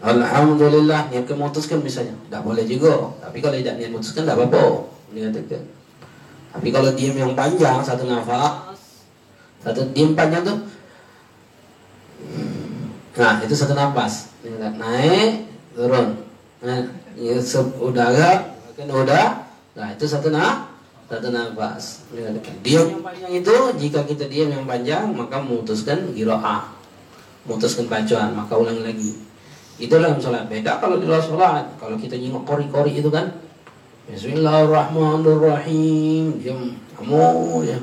Alhamdulillah 0.00 1.12
niat 1.12 1.28
memutuskan 1.28 1.84
misalnya. 1.84 2.16
Tidak 2.16 2.40
boleh 2.40 2.64
juga. 2.64 3.12
Tapi 3.20 3.44
kalau 3.44 3.60
tidak 3.60 3.76
niat 3.76 3.92
memutuskan 3.92 4.24
tidak 4.24 4.40
apa-apa. 4.40 4.88
Tapi 6.52 6.68
kalau 6.72 6.92
diam 6.96 7.12
yang 7.12 7.36
panjang 7.36 7.84
satu 7.84 8.08
nafas, 8.08 8.71
satu 9.62 9.86
diam 9.94 10.18
panjang 10.18 10.42
tuh 10.42 10.58
Nah, 13.12 13.44
itu 13.44 13.52
satu 13.52 13.76
nafas. 13.76 14.32
Naik, 14.40 15.44
turun. 15.76 16.16
Nah, 16.64 16.80
ini 17.12 17.36
udara, 17.76 18.56
kan 18.72 18.88
udah. 18.88 19.52
Nah, 19.76 19.92
itu 19.92 20.08
satu 20.08 20.32
nafas. 20.32 20.72
Satu 21.12 21.28
nafas. 21.28 22.08
Diam 22.64 22.88
yang 22.88 23.04
panjang 23.04 23.28
itu, 23.36 23.52
jika 23.76 24.00
kita 24.08 24.32
diam 24.32 24.48
yang 24.48 24.64
panjang, 24.64 25.12
maka 25.12 25.44
memutuskan 25.44 26.16
giro'ah. 26.16 26.72
Memutuskan 27.44 27.92
bacaan, 27.92 28.32
maka 28.32 28.56
ulang 28.56 28.80
lagi. 28.80 29.12
Itu 29.76 30.00
dalam 30.00 30.16
sholat. 30.16 30.48
Beda 30.48 30.80
kalau 30.80 30.96
di 30.96 31.04
luar 31.04 31.20
sholat. 31.20 31.68
Kalau 31.76 32.00
kita 32.00 32.16
nyingok 32.16 32.48
kori-kori 32.48 32.96
itu 32.96 33.12
kan. 33.12 33.28
Bismillahirrahmanirrahim. 34.08 36.40
Diam. 36.40 36.80
Kamu 36.96 37.60
ya. 37.68 37.76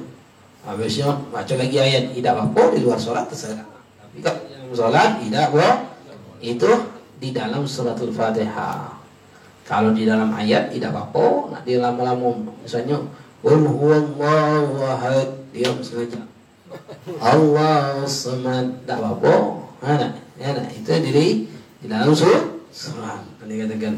Habisnya 0.69 1.09
baca 1.33 1.53
lagi 1.57 1.77
ayat. 1.81 2.13
Tidak 2.13 2.29
apa 2.29 2.61
di 2.69 2.85
luar 2.85 3.01
sholat 3.01 3.25
terserah. 3.25 3.65
Tapi 3.97 4.21
kalau 4.21 4.41
dalam 4.45 4.69
sholat 4.69 5.09
tidak 5.25 5.41
apa. 5.49 5.67
Itu 6.38 6.71
di 7.17 7.33
dalam 7.33 7.65
suratul 7.65 8.13
fatihah. 8.13 8.93
Kalau 9.65 9.97
di 9.97 10.05
dalam 10.05 10.29
ayat 10.29 10.69
tidak 10.69 10.93
apa-apa. 10.93 11.57
Nah, 11.57 11.61
di 11.65 11.81
lama-lama 11.81 12.53
misalnya. 12.61 13.01
Qul 13.41 13.65
huwallahu 13.65 14.77
ahad. 14.85 15.49
Diam 15.49 15.81
sengaja. 15.81 16.21
Allah 17.17 18.05
samad. 18.05 18.85
Tidak 18.85 18.97
apa-apa. 19.01 19.33
Nah, 19.81 20.13
nah, 20.38 20.67
itu 20.69 20.91
diri 21.01 21.49
di 21.81 21.85
dalam 21.89 22.13
katakan 22.13 23.28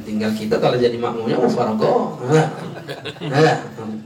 tinggal 0.07 0.31
kita 0.31 0.55
kalau 0.57 0.79
jadi 0.79 0.95
makmumnya 0.95 1.35
mau 1.35 1.51
fargo. 1.51 2.17
Nah, 3.27 3.57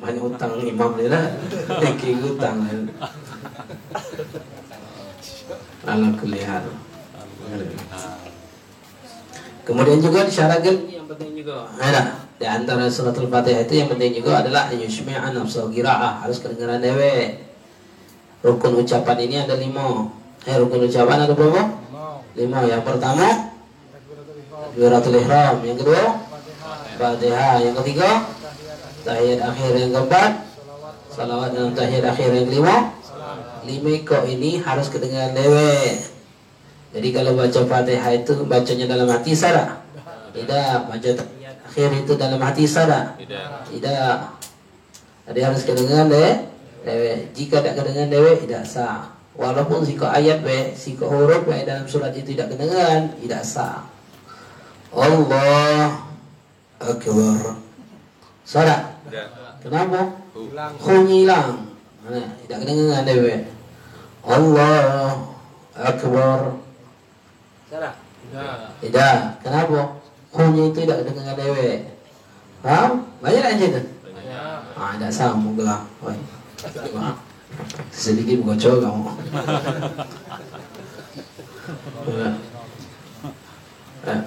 banyak 0.01 0.23
utang 0.25 0.57
imam 0.57 0.97
ni 0.97 1.05
lah. 1.05 1.37
Eki 1.79 2.17
utang. 2.25 2.65
Ala 5.85 6.09
kelihatan. 6.17 6.75
Kemudian 9.65 9.97
juga 10.01 10.25
disyaratkan 10.25 10.89
yang 10.89 11.05
penting 11.09 11.41
juga. 11.41 11.69
Ada 11.77 12.25
di 12.35 12.45
antara 12.45 12.89
suratul 12.89 13.29
Fatihah 13.29 13.65
itu 13.65 13.81
yang 13.81 13.89
penting 13.89 14.17
juga 14.21 14.45
adalah 14.45 14.69
yushmi'an 14.73 15.33
nafsu 15.33 15.69
qiraah 15.69 16.25
harus 16.25 16.41
kedengaran 16.41 16.81
dewe. 16.81 17.41
Rukun 18.45 18.81
ucapan 18.81 19.17
ini 19.25 19.35
ada 19.41 19.57
lima. 19.57 20.09
Eh 20.45 20.57
rukun 20.57 20.85
ucapan 20.85 21.25
ada 21.25 21.33
berapa? 21.33 21.81
Lima. 22.37 22.59
Yang 22.65 22.83
pertama 22.85 23.54
takbiratul 24.75 25.15
ihram. 25.23 25.55
Yang 25.63 25.77
kedua 25.87 26.03
fatihah 26.99 27.55
yang 27.63 27.75
ketiga 27.79 28.09
tahiyat 29.07 29.39
akhir 29.39 29.71
yang 29.79 29.91
keempat 29.95 30.31
salawat 31.07 31.55
dan 31.55 31.71
tahiyat 31.71 32.03
akhir 32.11 32.29
yang 32.35 32.45
kelima. 32.51 32.91
Lima 33.65 33.93
kok 34.05 34.29
ini 34.29 34.61
harus 34.61 34.91
kedengaran 34.93 35.33
lewe 35.33 35.97
jadi 36.93 37.07
kalau 37.11 37.33
baca 37.33 37.59
fatihah 37.65 38.11
itu 38.13 38.33
bacanya 38.45 38.85
dalam 38.85 39.07
hati 39.09 39.31
sada 39.33 39.79
tidak. 40.35 40.85
Baca 40.91 41.09
akhir 41.71 41.89
itu 42.03 42.13
dalam 42.13 42.39
hati 42.43 42.63
sada 42.67 43.15
tidak. 43.71 44.19
Jadi 45.25 45.39
harus 45.39 45.61
kedengaran 45.65 46.11
lewe 46.11 47.31
jika 47.33 47.63
tidak 47.63 47.73
kedengaran 47.79 48.11
lewe 48.11 48.31
tidak 48.43 48.63
sah. 48.67 49.15
Walaupun 49.35 49.83
siko 49.83 50.07
ayat 50.07 50.45
be 50.45 50.71
siko 50.77 51.09
huruf 51.09 51.43
be 51.47 51.63
dalam 51.65 51.89
surat 51.89 52.13
itu 52.15 52.37
tidak 52.37 52.55
kedengaran 52.55 53.11
tidak 53.19 53.43
sah 53.43 53.94
Allah 54.95 56.07
Akbar. 56.79 57.59
Salah. 58.47 58.95
Kenapa? 59.59 60.23
Hilang. 60.31 61.07
hilang. 61.11 61.51
Nah, 62.05 62.27
tidak 62.45 62.57
kedengaran 62.63 63.03
dewe. 63.03 63.35
Allah 64.23 65.11
Akbar. 65.75 66.39
Salah. 67.67 67.93
Tidak. 68.79 69.17
Kenapa? 69.43 69.99
Hunyi 70.31 70.71
itu 70.71 70.79
tidak 70.87 71.03
kedengaran 71.03 71.39
dewe. 71.43 71.69
Paham? 72.63 72.91
Banyak 73.19 73.41
tak 73.43 73.55
cerita? 73.59 73.81
Banyak. 73.99 74.59
Ah, 74.79 74.91
tidak 74.95 75.11
sama 75.11 75.49
gelah. 75.59 75.83
Sedikit 77.91 78.47
bocor 78.47 78.79
kamu. 78.79 79.11
Eh, 84.05 84.21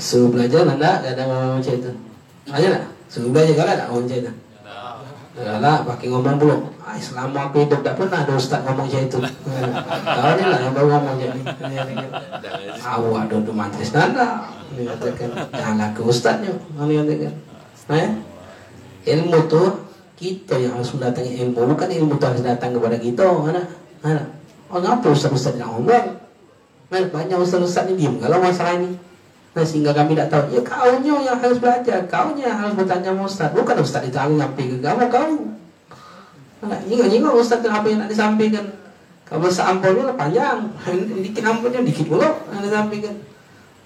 Suruh 0.00 0.32
belajar 0.32 0.64
nanda 0.64 1.04
ada 1.04 1.22
mama 1.28 1.60
macam 1.60 1.74
itu. 1.76 1.92
Aja 2.48 2.66
nak? 2.72 2.84
Suruh 3.12 3.28
belajar 3.28 3.54
kalau 3.60 3.72
tak 3.76 3.88
macam 3.92 4.16
itu. 4.16 4.32
Kalau 5.40 5.76
pakai 5.84 6.06
ngomong 6.08 6.36
dulu. 6.40 6.56
Ah, 6.80 6.96
selama 6.98 7.52
aku 7.52 7.68
hidup 7.68 7.80
tak 7.84 7.94
pernah 8.00 8.24
ada 8.24 8.32
ustaz 8.34 8.64
ngomong 8.64 8.88
macam 8.88 9.00
itu. 9.04 9.18
Kau 9.20 10.30
ni 10.34 10.44
lah 10.48 10.58
yang 10.64 10.72
baru 10.72 10.88
ngomong 10.88 11.14
macam 11.20 11.30
ni. 11.36 11.42
Awak 12.80 13.20
ada 13.28 13.36
tu 13.44 13.52
mantris 13.52 13.92
nanda. 13.92 14.26
Ini 14.72 14.82
katakan 14.88 15.30
janganlah 15.52 15.88
ke 15.92 16.00
ustaznya. 16.00 16.52
Ini 16.56 16.94
katakan. 17.04 17.34
Eh? 17.90 18.10
Ilmu 19.04 19.38
tu 19.52 19.62
kita 20.20 20.60
yang 20.60 20.76
harus 20.76 20.92
mendatangi 20.92 21.32
ilmu 21.40 21.64
bukan 21.72 21.88
ilmu 21.88 22.20
tu 22.20 22.24
harus 22.28 22.44
datang 22.44 22.76
kepada 22.76 23.00
kita 23.00 23.24
mana 23.24 23.64
mana 24.04 24.22
oh 24.68 24.76
ngapa 24.76 25.16
ustaz-ustaz 25.16 25.56
yang 25.56 25.72
ngomong 25.72 26.20
banyak 26.92 27.36
ustaz-ustaz 27.40 27.88
ni 27.88 27.96
diam 27.96 28.20
kalau 28.20 28.36
masalah 28.36 28.76
ini 28.76 29.00
Nah, 29.50 29.66
sehingga 29.66 29.90
kami 29.90 30.14
tidak 30.14 30.30
tahu. 30.30 30.54
Ya 30.54 30.62
kaunya 30.62 31.14
yang 31.26 31.38
harus 31.42 31.58
belajar, 31.58 32.06
kaunya 32.06 32.54
yang 32.54 32.58
harus 32.62 32.74
bertanya 32.78 33.10
sama 33.10 33.22
Ustaz. 33.26 33.50
Bukan 33.50 33.76
Ustaz 33.82 34.02
ditanya 34.06 34.46
nyampe 34.46 34.62
ke 34.62 34.78
kamu, 34.78 35.04
kau. 35.10 35.32
Nah, 36.70 36.78
ingat-ingat 36.86 37.32
Ustaz 37.34 37.58
apa 37.66 37.86
yang 37.90 37.98
nak 38.06 38.10
disampaikan. 38.14 38.66
Kalau 39.26 39.50
seampunnya 39.50 40.14
panjang, 40.14 40.70
dikit 41.26 41.42
ampunnya 41.42 41.82
dikit 41.82 42.06
pula 42.06 42.30
yang 42.54 42.62
disampaikan. 42.62 43.14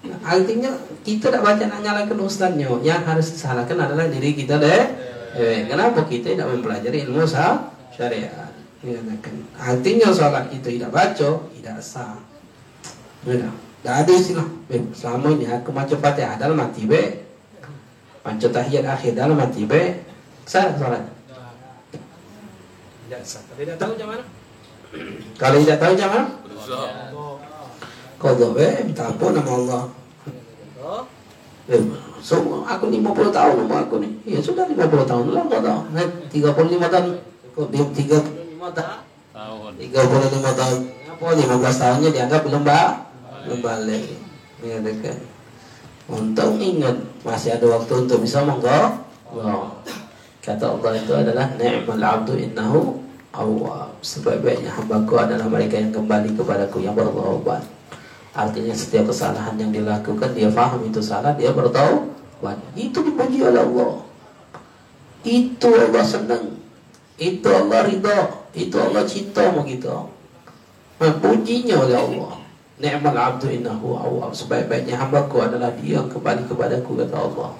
Nah, 0.05 0.19
artinya 0.21 0.69
kita 1.01 1.33
tidak 1.33 1.41
baca 1.41 1.63
nak 1.65 1.81
nyalakan 1.81 2.17
Ustaznya. 2.21 2.69
Yang 2.85 3.01
harus 3.09 3.27
disalahkan 3.33 3.77
adalah 3.81 4.05
diri 4.05 4.37
kita 4.37 4.61
deh. 4.61 4.83
Eh, 5.35 5.65
kenapa 5.65 6.05
kita 6.05 6.37
tidak 6.37 6.45
mempelajari 6.45 7.09
ilmu 7.09 7.25
sah 7.25 7.73
syariat? 7.89 8.53
Artinya 9.57 10.13
sholat 10.13 10.45
itu 10.53 10.77
tidak 10.77 10.93
baca, 10.93 11.29
tidak 11.57 11.77
sah. 11.81 12.21
Tidak. 13.25 13.64
Tak 13.85 13.95
ada 14.01 14.13
istilah. 14.17 14.47
Selama 14.97 15.37
ini 15.37 15.45
aku 15.45 15.69
fatihah 15.77 16.41
dalam 16.41 16.57
mati 16.57 16.89
be. 16.89 17.21
Baca 18.25 18.47
tahiyat 18.49 18.81
akhir 18.81 19.13
dalam 19.13 19.37
mati 19.37 19.61
be. 19.69 20.01
Sah 20.49 20.73
solat. 20.73 21.05
Tidak 23.05 23.21
sah. 23.21 23.45
Kalau 23.53 23.61
tidak 23.61 23.77
tahu 23.77 23.93
macam 23.93 24.07
mana? 24.09 24.23
Kalau 25.37 25.57
tidak 25.61 25.77
tahu 25.77 25.91
macam 25.93 26.09
mana? 26.09 26.25
Kodok 28.15 28.51
be 28.57 28.67
Minta 28.89 29.05
apa 29.05 29.25
nama 29.29 29.51
Allah. 29.53 29.83
So 32.25 32.41
aku 32.65 32.89
50 32.89 33.05
tahun 33.37 33.53
nama 33.61 33.75
aku 33.85 34.01
ni. 34.01 34.09
Ya 34.25 34.41
sudah 34.41 34.65
50 34.65 34.81
tahun 34.81 35.25
lah 35.29 35.45
kau 35.45 35.61
tahu 35.61 35.79
35 36.33 36.89
tahun. 36.89 37.13
35 37.53 37.69
tahun? 38.73 39.01
35 39.77 40.57
tahun. 40.57 40.79
Apa 41.05 41.25
15 41.37 41.81
tahunnya 41.85 42.09
dianggap 42.09 42.41
belum 42.49 42.65
bah 42.65 43.05
kembali. 43.47 44.01
Mengatakan 44.61 45.17
untuk 46.05 46.49
ingat 46.61 46.95
masih 47.25 47.57
ada 47.57 47.65
waktu 47.65 47.93
untuk 48.05 48.21
bisa 48.21 48.45
menggo 48.45 49.03
kata 50.45 50.65
Allah 50.77 50.91
itu 50.93 51.11
adalah 51.17 51.49
ni'mal 51.57 52.01
abdu 52.01 52.37
innahu 52.37 53.01
awwab. 53.33 53.89
Sebaik-baiknya 54.05 54.69
hambaku 54.69 55.17
adalah 55.17 55.49
mereka 55.49 55.81
yang 55.81 55.89
kembali 55.89 56.37
kepadaku 56.37 56.85
yang 56.85 56.93
bertaubat. 56.93 57.65
Artinya 58.35 58.75
setiap 58.75 59.09
kesalahan 59.09 59.57
yang 59.57 59.73
dilakukan 59.73 60.35
dia 60.37 60.51
faham 60.53 60.85
itu 60.85 61.01
salah 61.01 61.33
dia 61.33 61.49
bertaubat. 61.49 62.57
Itu 62.77 63.01
dipuji 63.01 63.41
oleh 63.41 63.65
Allah. 63.65 64.05
Itu 65.25 65.67
Allah 65.73 66.05
senang. 66.05 66.53
Itu 67.17 67.49
Allah 67.49 67.89
ridha. 67.89 68.45
Itu 68.53 68.77
Allah 68.77 69.03
cinta 69.09 69.49
begitu 69.51 70.15
pujinya 70.99 71.75
oleh 71.83 71.97
Allah 71.99 72.44
Ni'mal 72.75 73.15
abdu 73.15 73.47
innahu 73.47 73.95
awwab. 73.95 74.35
Sebaik-baiknya 74.35 74.99
hambaku 74.99 75.39
adalah 75.39 75.71
dia 75.79 76.03
yang 76.03 76.11
kembali 76.11 76.43
kepadaku 76.43 76.99
kata 76.99 77.15
Allah. 77.15 77.55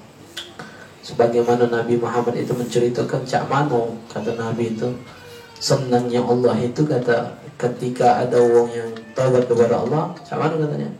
Sebagaimana 1.05 1.71
Nabi 1.71 1.95
Muhammad 1.95 2.35
itu 2.35 2.51
menceritakan 2.51 3.23
cak 3.23 3.47
mano 3.47 3.95
kata 4.11 4.35
Nabi 4.35 4.75
itu 4.75 4.89
senangnya 5.61 6.19
Allah 6.25 6.57
itu 6.59 6.83
kata 6.83 7.31
ketika 7.55 8.27
ada 8.27 8.41
orang 8.41 8.69
yang 8.73 8.89
taubat 9.15 9.47
kepada 9.47 9.85
Allah 9.85 10.11
cak 10.25 10.35
mano 10.35 10.59
katanya 10.59 10.91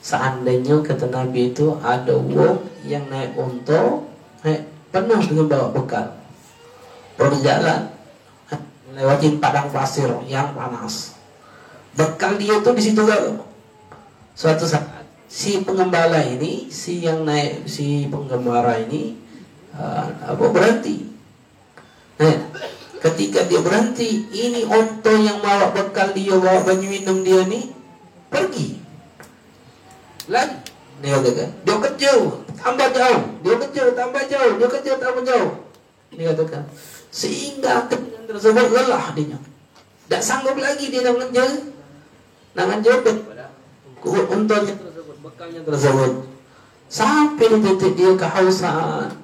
seandainya 0.00 0.80
kata 0.80 1.10
Nabi 1.10 1.52
itu 1.52 1.76
ada 1.82 2.14
orang 2.14 2.62
yang 2.86 3.04
naik 3.12 3.36
unta 3.36 4.06
naik 4.46 4.64
penuh 4.94 5.20
dengan 5.20 5.46
bawa 5.50 5.68
bekal 5.74 6.06
berjalan 7.18 7.90
melewati 8.88 9.36
padang 9.36 9.68
pasir 9.68 10.08
yang 10.30 10.54
panas 10.54 11.17
bekal 11.98 12.38
dia 12.38 12.62
tuh 12.62 12.78
di 12.78 12.82
situ 12.86 13.02
gak 13.02 13.42
suatu 14.38 14.70
saat 14.70 15.02
si 15.26 15.58
pengembala 15.66 16.22
ini 16.22 16.70
si 16.70 17.02
yang 17.02 17.26
naik 17.26 17.66
si 17.66 18.06
penggembara 18.06 18.78
ini 18.86 19.18
uh, 19.74 20.06
apa 20.22 20.44
berhenti. 20.54 21.10
Nah 22.22 22.38
ketika 23.02 23.42
dia 23.50 23.58
berhenti 23.58 24.30
ini 24.30 24.62
onto 24.62 25.10
yang 25.10 25.42
bawa 25.42 25.74
bekal 25.74 26.14
dia 26.14 26.38
bawa 26.38 26.62
baju 26.62 26.86
minum 26.86 27.26
dia 27.26 27.42
nih 27.50 27.66
pergi. 28.30 28.78
Lagi. 30.30 30.56
Dia 31.02 31.14
katakan 31.18 31.50
dia 31.66 31.76
kecil 31.82 32.18
tambah 32.58 32.88
jauh. 32.94 33.22
Dia 33.42 33.54
kecil 33.58 33.86
tambah 33.98 34.22
jauh. 34.26 34.52
Dia 34.54 34.68
kecil 34.70 34.94
tambah 35.02 35.22
jauh. 35.26 35.50
Dia 36.14 36.24
katakan 36.30 36.62
sehingga 37.10 37.90
tersebut 38.30 38.66
lelah 38.70 39.12
dia. 39.18 39.38
Tidak 40.06 40.22
sanggup 40.22 40.56
lagi 40.56 40.88
dia 40.88 41.04
nak 41.04 41.20
mengejar 41.20 41.77
Nangan 42.58 42.82
joget 42.82 43.22
untungnya 44.02 44.74
tersebut, 44.74 45.16
bekalnya 45.22 45.62
tersebut. 45.62 46.26
Sampai 46.90 47.46
di 47.54 47.58
titik 47.62 47.92
dia 47.94 48.10
kehausan. 48.18 49.14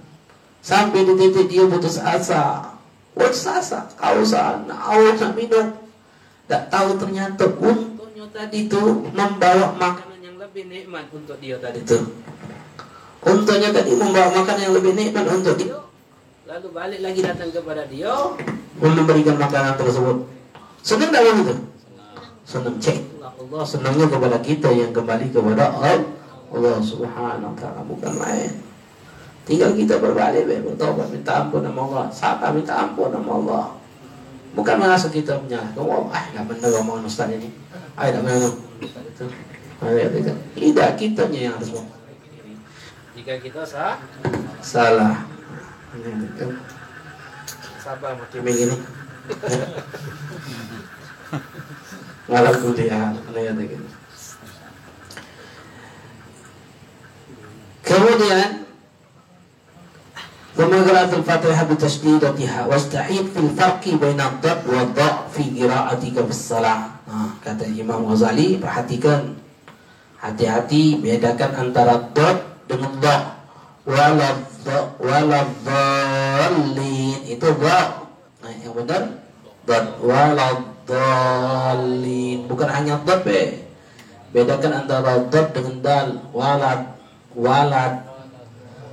Sampai 0.62 1.02
di 1.02 1.18
titik 1.18 1.50
dia 1.50 1.66
putus 1.66 1.98
asa. 1.98 2.70
Putus 3.10 3.42
asa, 3.50 3.90
kehausan, 3.98 4.70
haus 4.70 5.18
nak 5.18 5.34
minum. 5.34 5.74
Tak 6.46 6.70
tahu 6.70 6.94
ternyata 7.00 7.50
untungnya 7.58 8.28
tadi 8.30 8.70
itu 8.70 8.80
membawa 9.10 9.74
makanan 9.82 10.20
yang 10.22 10.36
lebih 10.38 10.70
nikmat 10.70 11.10
untuk 11.10 11.40
dia 11.42 11.58
tadi 11.58 11.82
itu. 11.82 11.98
Untungnya 13.24 13.72
tadi 13.74 13.98
membawa 13.98 14.30
makanan 14.44 14.62
yang 14.68 14.74
lebih 14.78 14.92
nikmat 14.94 15.24
untuk 15.26 15.56
dia. 15.58 15.80
Lalu 16.44 16.68
balik 16.70 17.00
lagi 17.00 17.20
datang 17.24 17.50
kepada 17.50 17.88
dia 17.88 18.12
memberikan 18.78 19.40
makanan 19.40 19.74
tersebut. 19.80 20.28
Senang 20.84 21.10
tak 21.10 21.24
begitu? 21.24 21.73
Senang 22.44 22.76
cek. 22.76 23.00
Allah 23.24 23.64
senangnya 23.64 24.06
kepada 24.08 24.38
kita 24.44 24.68
yang 24.68 24.92
kembali 24.92 25.32
kepada 25.32 25.72
Allah. 25.72 26.04
Allah 26.54 26.78
Subhanahu 26.78 27.50
wa 27.50 27.56
taala 27.58 27.82
bukan 27.82 28.12
main. 28.20 28.52
Tinggal 29.44 29.76
kita 29.76 30.00
berbalik 30.00 30.48
bertobat 30.48 31.10
minta 31.12 31.44
ampun 31.44 31.60
sama 31.60 31.80
Allah. 31.90 32.04
Siapa 32.08 32.52
minta 32.54 32.72
ampun 32.78 33.12
sama 33.12 33.32
Allah? 33.42 33.64
Bukan 34.54 34.76
merasa 34.78 35.10
kita 35.10 35.36
menyalahkan 35.42 35.76
Allah. 35.82 36.14
Ah, 36.14 36.24
enggak 36.30 36.44
benar 36.54 36.70
omongan 36.80 37.04
Ustaz 37.10 37.28
ini. 37.34 37.50
Ah, 37.98 38.08
enggak 38.08 38.22
benar. 38.22 38.52
Itu. 38.86 39.26
Tidak 40.54 40.90
kitanya 40.96 41.40
yang 41.50 41.54
harus 41.58 41.82
Jika 43.18 43.34
kita 43.40 43.62
sah, 43.66 43.98
salah. 44.62 45.26
Sabar 47.82 48.16
macam 48.16 48.40
begini. 48.40 48.76
Ngalah 52.29 52.53
kuliah, 52.61 53.09
ya 53.33 53.53
gitu. 53.57 53.87
Kemudian 57.81 58.59
ثم 60.59 60.75
قرأت 60.75 61.13
الفاتحة 61.13 61.63
بتشديدتها 61.71 62.65
واستحيط 62.67 63.25
في 63.31 63.39
الفرق 63.39 63.83
بين 63.95 64.19
الضاد 64.19 64.67
والضاء 64.67 65.31
في 65.31 65.43
قراءتك 65.55 66.19
في 66.19 66.33
الصلاة 66.35 67.07
nah, 67.07 67.31
kata 67.39 67.63
Imam 67.63 68.03
Ghazali 68.03 68.59
perhatikan 68.59 69.39
hati-hati 70.19 70.99
bedakan 70.99 71.55
antara 71.63 72.11
dot 72.11 72.67
dengan 72.67 72.91
dha 72.99 73.39
waladhalin 74.99 76.83
itu 77.23 77.47
dha 77.55 77.79
nah 78.43 78.51
yang 78.59 78.75
benar 78.75 79.15
dot 79.63 79.95
waladhalin 80.03 80.72
bukan 82.44 82.68
hanya 82.68 83.00
dot 83.04 83.24
be 83.24 83.64
bedakan 84.34 84.72
antara 84.84 85.18
dot 85.32 85.54
dengan 85.56 85.76
dal. 85.80 86.08
Walad 86.34 86.80
walad 87.34 87.94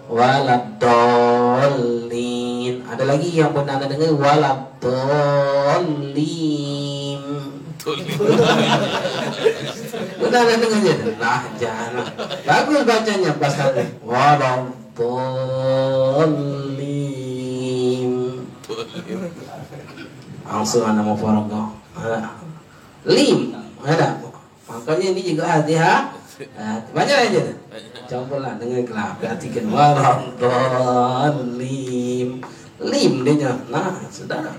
walad 0.08 0.80
dolin 0.82 2.82
ada 2.88 3.04
lagi 3.06 3.30
yang 3.36 3.52
pernah 3.52 3.76
anda 3.78 3.88
dengar? 3.92 4.16
Walad 4.16 4.60
dolim 4.80 5.92
dengar 10.22 10.46
ya 10.86 10.94
nah 11.18 11.42
jangan. 11.58 12.06
Bagus 12.46 12.86
bacanya 12.88 13.34
pas 13.36 13.54
tadi 13.58 13.84
walad 14.06 14.70
dolim 14.94 15.82
langsung 20.46 20.86
anda 20.86 21.02
mau 21.02 21.18
lim 23.08 23.56
ada 23.82 24.22
makanya 24.70 25.06
ini 25.12 25.22
juga 25.34 25.44
hati-hati 25.60 26.22
Nah, 26.58 26.82
banyak 26.90 27.18
aja. 27.30 27.54
Cobalah 28.10 28.58
dengan 28.58 28.82
kelab. 28.82 29.22
Perhatikan 29.22 29.70
waradhalim. 29.70 31.50
Lim 32.82 33.14
dia. 33.22 33.54
Nah, 33.70 33.94
sudah. 34.10 34.58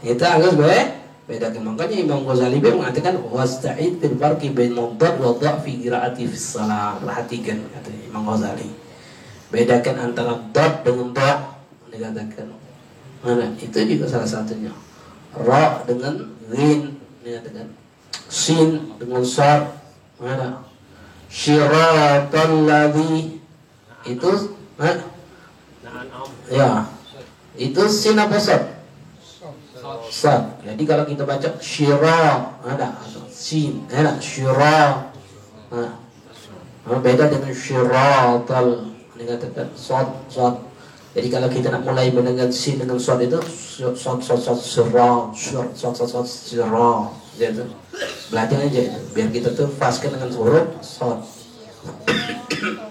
Itu 0.00 0.24
agak 0.24 0.56
baik. 0.56 1.04
Bedakan 1.26 1.74
makanya 1.74 2.06
Imam 2.06 2.22
Ghazali 2.22 2.62
mengatakan 2.62 3.18
wasta'id 3.18 3.98
fil 3.98 4.14
farqi 4.14 4.54
bain 4.54 4.70
mudhar 4.70 5.18
wa 5.18 5.34
dha 5.34 5.58
fi 5.58 5.74
qiraati 5.74 6.22
fi 6.22 6.36
shalah. 6.38 7.02
Perhatikan 7.02 7.66
kata 7.66 7.90
Imam 7.90 8.22
Ghazali. 8.22 8.70
Bedakan 9.50 9.96
antara 10.10 10.38
dot 10.54 10.86
dengan 10.86 11.10
dha 11.10 11.30
dikatakan. 11.90 12.46
Mana? 13.26 13.50
Itu 13.58 13.74
juga 13.82 14.06
salah 14.06 14.30
satunya. 14.30 14.70
Ra 15.36 15.84
dengan 15.84 16.32
ghin 16.48 16.96
dikatakan. 17.20 17.68
Sin 18.26 18.96
dengan 18.96 19.22
sad. 19.22 19.76
Mana? 20.16 20.66
syiratal 21.36 22.64
ladzi 22.64 23.42
itu 24.06 24.30
eh? 24.78 24.96
ya 26.48 26.86
itu 27.58 27.82
sin 27.90 28.16
apa 28.16 28.38
sad 28.38 28.62
sad 30.08 30.62
jadi 30.62 30.82
kalau 30.86 31.04
kita 31.04 31.26
baca 31.26 31.58
syira 31.58 32.54
ada 32.62 32.96
sin 33.28 33.84
ada 33.90 34.16
syira 34.22 35.10
nah, 35.68 35.92
beda 37.02 37.28
dengan 37.28 37.52
syiratal 37.52 38.88
dikatakan 39.18 39.68
sad 39.74 40.08
sad 40.30 40.54
jadi 41.16 41.32
kalau 41.32 41.48
kita 41.48 41.72
nak 41.72 41.80
mulai 41.88 42.12
mendengar 42.12 42.52
sin 42.52 42.76
dengan 42.76 43.00
sad 43.00 43.24
itu 43.24 43.40
sad 43.96 44.20
sad 44.20 44.60
syira 44.60 45.32
sad 45.32 45.72
sad 45.72 45.96
sad 45.96 46.26
syira 46.28 47.08
gitu 47.40 47.64
belajar 48.28 48.58
aja 48.68 49.00
biar 49.16 49.28
kita 49.32 49.56
tuh 49.56 49.68
faskan 49.80 50.12
dengan 50.12 50.28
huruf 50.36 50.66
sod. 50.84 51.24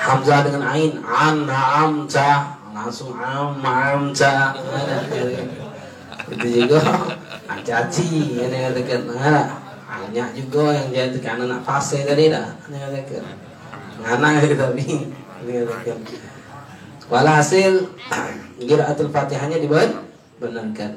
Hamzah 0.00 0.40
dengan 0.48 0.62
ain. 0.64 0.96
An 1.04 1.44
amca 1.50 2.56
langsung 2.72 3.12
am 3.20 3.60
amca 3.60 4.56
itu 6.32 6.46
juga. 6.64 6.80
Acaci 7.50 8.38
ini 8.38 8.56
katakan 8.70 9.10
banyak 9.90 10.28
juga 10.38 10.70
yang 10.70 10.88
jadi 10.94 11.18
karena 11.18 11.44
nak 11.50 11.66
fase 11.66 12.06
tadi 12.06 12.30
dah. 12.30 12.56
Ini 12.70 12.76
katakan 12.78 13.24
ngana 14.00 14.28
tapi 14.54 14.86
ini 15.44 15.52
katakan 15.66 15.98
walhasil 17.10 17.90
qiraatul 18.62 19.10
fatihahnya 19.10 19.58
dibenarkan 19.58 20.94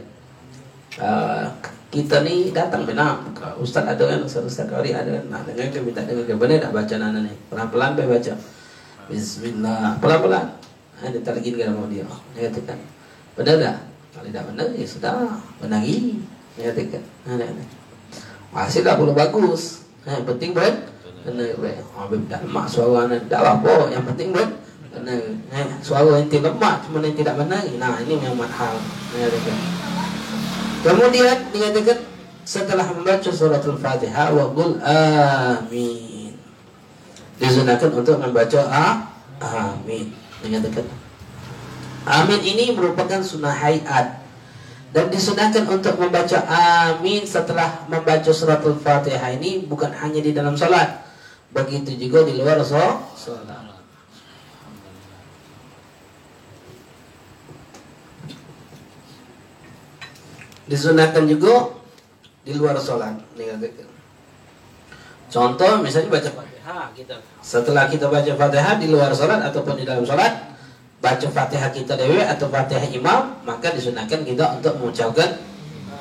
uh, 1.01 1.49
kita 1.93 2.25
ni 2.25 2.49
datang 2.49 2.89
benar 2.89 3.21
ustaz 3.61 3.85
ada 3.85 4.01
kan 4.01 4.25
ustaz 4.25 4.41
ustaz 4.41 4.65
kari 4.65 4.97
ada 4.97 5.21
nah 5.29 5.45
dengan 5.45 5.69
ke 5.69 5.77
minta 5.77 6.01
dengan 6.01 6.25
ke 6.25 6.33
benar 6.33 6.73
baca 6.73 6.95
nana 6.97 7.21
ni. 7.21 7.29
Pelan 7.53 7.69
pelan 7.69 7.93
pe 7.93 8.09
baca. 8.09 8.33
Bismillah. 9.13 10.01
Pelan 10.01 10.19
pelan 10.25 10.47
ada 11.03 11.17
tak 11.21 11.37
lagi 11.37 11.53
dengan 11.53 11.77
mau 11.77 11.85
dia 11.85 12.01
dia 12.33 12.49
katakan 12.49 12.81
benar 13.37 13.55
tak? 13.61 13.77
Kalau 14.13 14.25
tidak 14.25 14.43
benar 14.49 14.67
ya 14.73 14.85
sudah. 14.89 15.37
Benari 15.61 16.17
dia 16.57 16.73
katakan. 16.73 17.03
Ada 17.29 17.45
ada 17.45 17.63
masih 18.53 18.81
tak 18.81 18.97
boleh 18.97 19.13
bagus. 19.13 19.85
Yang 20.09 20.25
penting 20.33 20.51
ben 20.57 20.73
benar 21.29 21.53
ben. 21.61 21.77
Oh 21.93 22.09
tak 22.25 22.41
mak 22.49 22.65
suara 22.65 23.05
tak 23.29 23.41
apa 23.41 23.93
yang 23.93 24.01
penting 24.09 24.33
ben 24.33 24.49
benar 24.93 25.21
eh, 25.51 25.67
suara 25.81 26.21
tidak 26.29 26.53
lemah 26.55 26.75
cuma 26.85 27.01
yang 27.01 27.17
tidak 27.17 27.35
benar 27.35 27.63
nah 27.81 27.97
ini 28.01 28.13
yang 28.21 28.37
mahal 28.37 28.77
dia 29.11 29.27
katakan 29.27 29.83
Kemudian 30.83 31.47
dikatakan 31.55 31.99
setelah 32.43 32.83
membaca 32.91 33.31
suratul 33.31 33.79
Fatihah 33.79 34.35
wa 34.35 34.51
qul 34.51 34.75
amin. 34.83 36.35
Disunahkan 37.39 37.87
untuk 37.95 38.19
membaca 38.19 38.61
a 38.67 38.87
amin. 39.39 40.11
Dikatakan 40.43 40.83
amin 42.03 42.41
ini 42.43 42.75
merupakan 42.75 43.23
sunnah 43.23 43.55
hayat 43.55 44.19
dan 44.91 45.07
disunahkan 45.07 45.63
untuk 45.71 45.95
membaca 45.95 46.43
amin 46.51 47.23
setelah 47.23 47.87
membaca 47.87 48.29
suratul 48.35 48.75
Fatihah 48.75 49.39
ini 49.39 49.63
bukan 49.63 49.87
hanya 49.95 50.19
di 50.19 50.35
dalam 50.35 50.59
salat. 50.59 50.99
Begitu 51.55 51.95
juga 51.95 52.27
di 52.27 52.35
luar 52.35 52.59
salat. 52.59 53.72
Disunahkan 60.73 61.29
juga 61.29 61.69
di 62.41 62.57
luar 62.57 62.73
sholat. 62.81 63.13
Contoh 65.29 65.85
misalnya 65.85 66.09
baca 66.09 66.29
fatihah 66.33 66.89
kita. 66.97 67.21
Setelah 67.45 67.85
kita 67.85 68.09
baca 68.09 68.33
fatihah 68.33 68.81
di 68.81 68.89
luar 68.89 69.13
sholat 69.13 69.37
ataupun 69.53 69.77
di 69.77 69.85
dalam 69.85 70.01
sholat 70.01 70.49
baca 70.97 71.27
fatihah 71.29 71.69
kita 71.69 71.93
dewi 71.93 72.25
atau 72.25 72.49
fatihah 72.49 72.89
imam 72.89 73.37
maka 73.45 73.69
disunahkan 73.69 74.25
kita 74.25 74.57
untuk 74.57 74.81
mengucapkan 74.81 75.37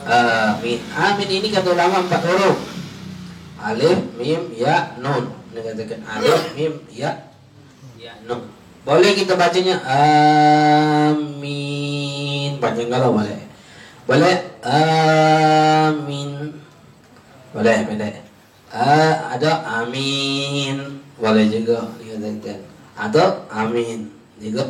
amin. 0.09 0.81
Amin 0.97 1.29
ini 1.29 1.53
kata 1.53 1.77
ulama 1.77 2.09
empat 2.09 2.25
huruf. 2.25 2.57
Alif 3.61 4.01
mim 4.17 4.57
ya 4.57 4.97
nun. 4.97 5.29
Dikatakan 5.53 6.01
alif 6.09 6.57
mim 6.57 6.81
ya 6.89 7.29
ya 8.01 8.17
nun. 8.25 8.49
Boleh 8.89 9.13
kita 9.13 9.37
bacanya 9.37 9.85
amin. 11.13 12.57
Panjang 12.57 12.89
kalau 12.89 13.15
boleh 13.21 13.52
boleh 14.07 14.37
amin 14.63 16.33
Boleh, 17.53 17.85
boleh. 17.85 18.13
Uh, 18.73 19.15
ada 19.29 19.61
amin. 19.85 21.05
Boleh 21.21 21.45
juga 21.53 21.85
dikatakan. 22.01 22.65
Atau 22.97 23.45
amin. 23.53 24.09
Juga 24.41 24.65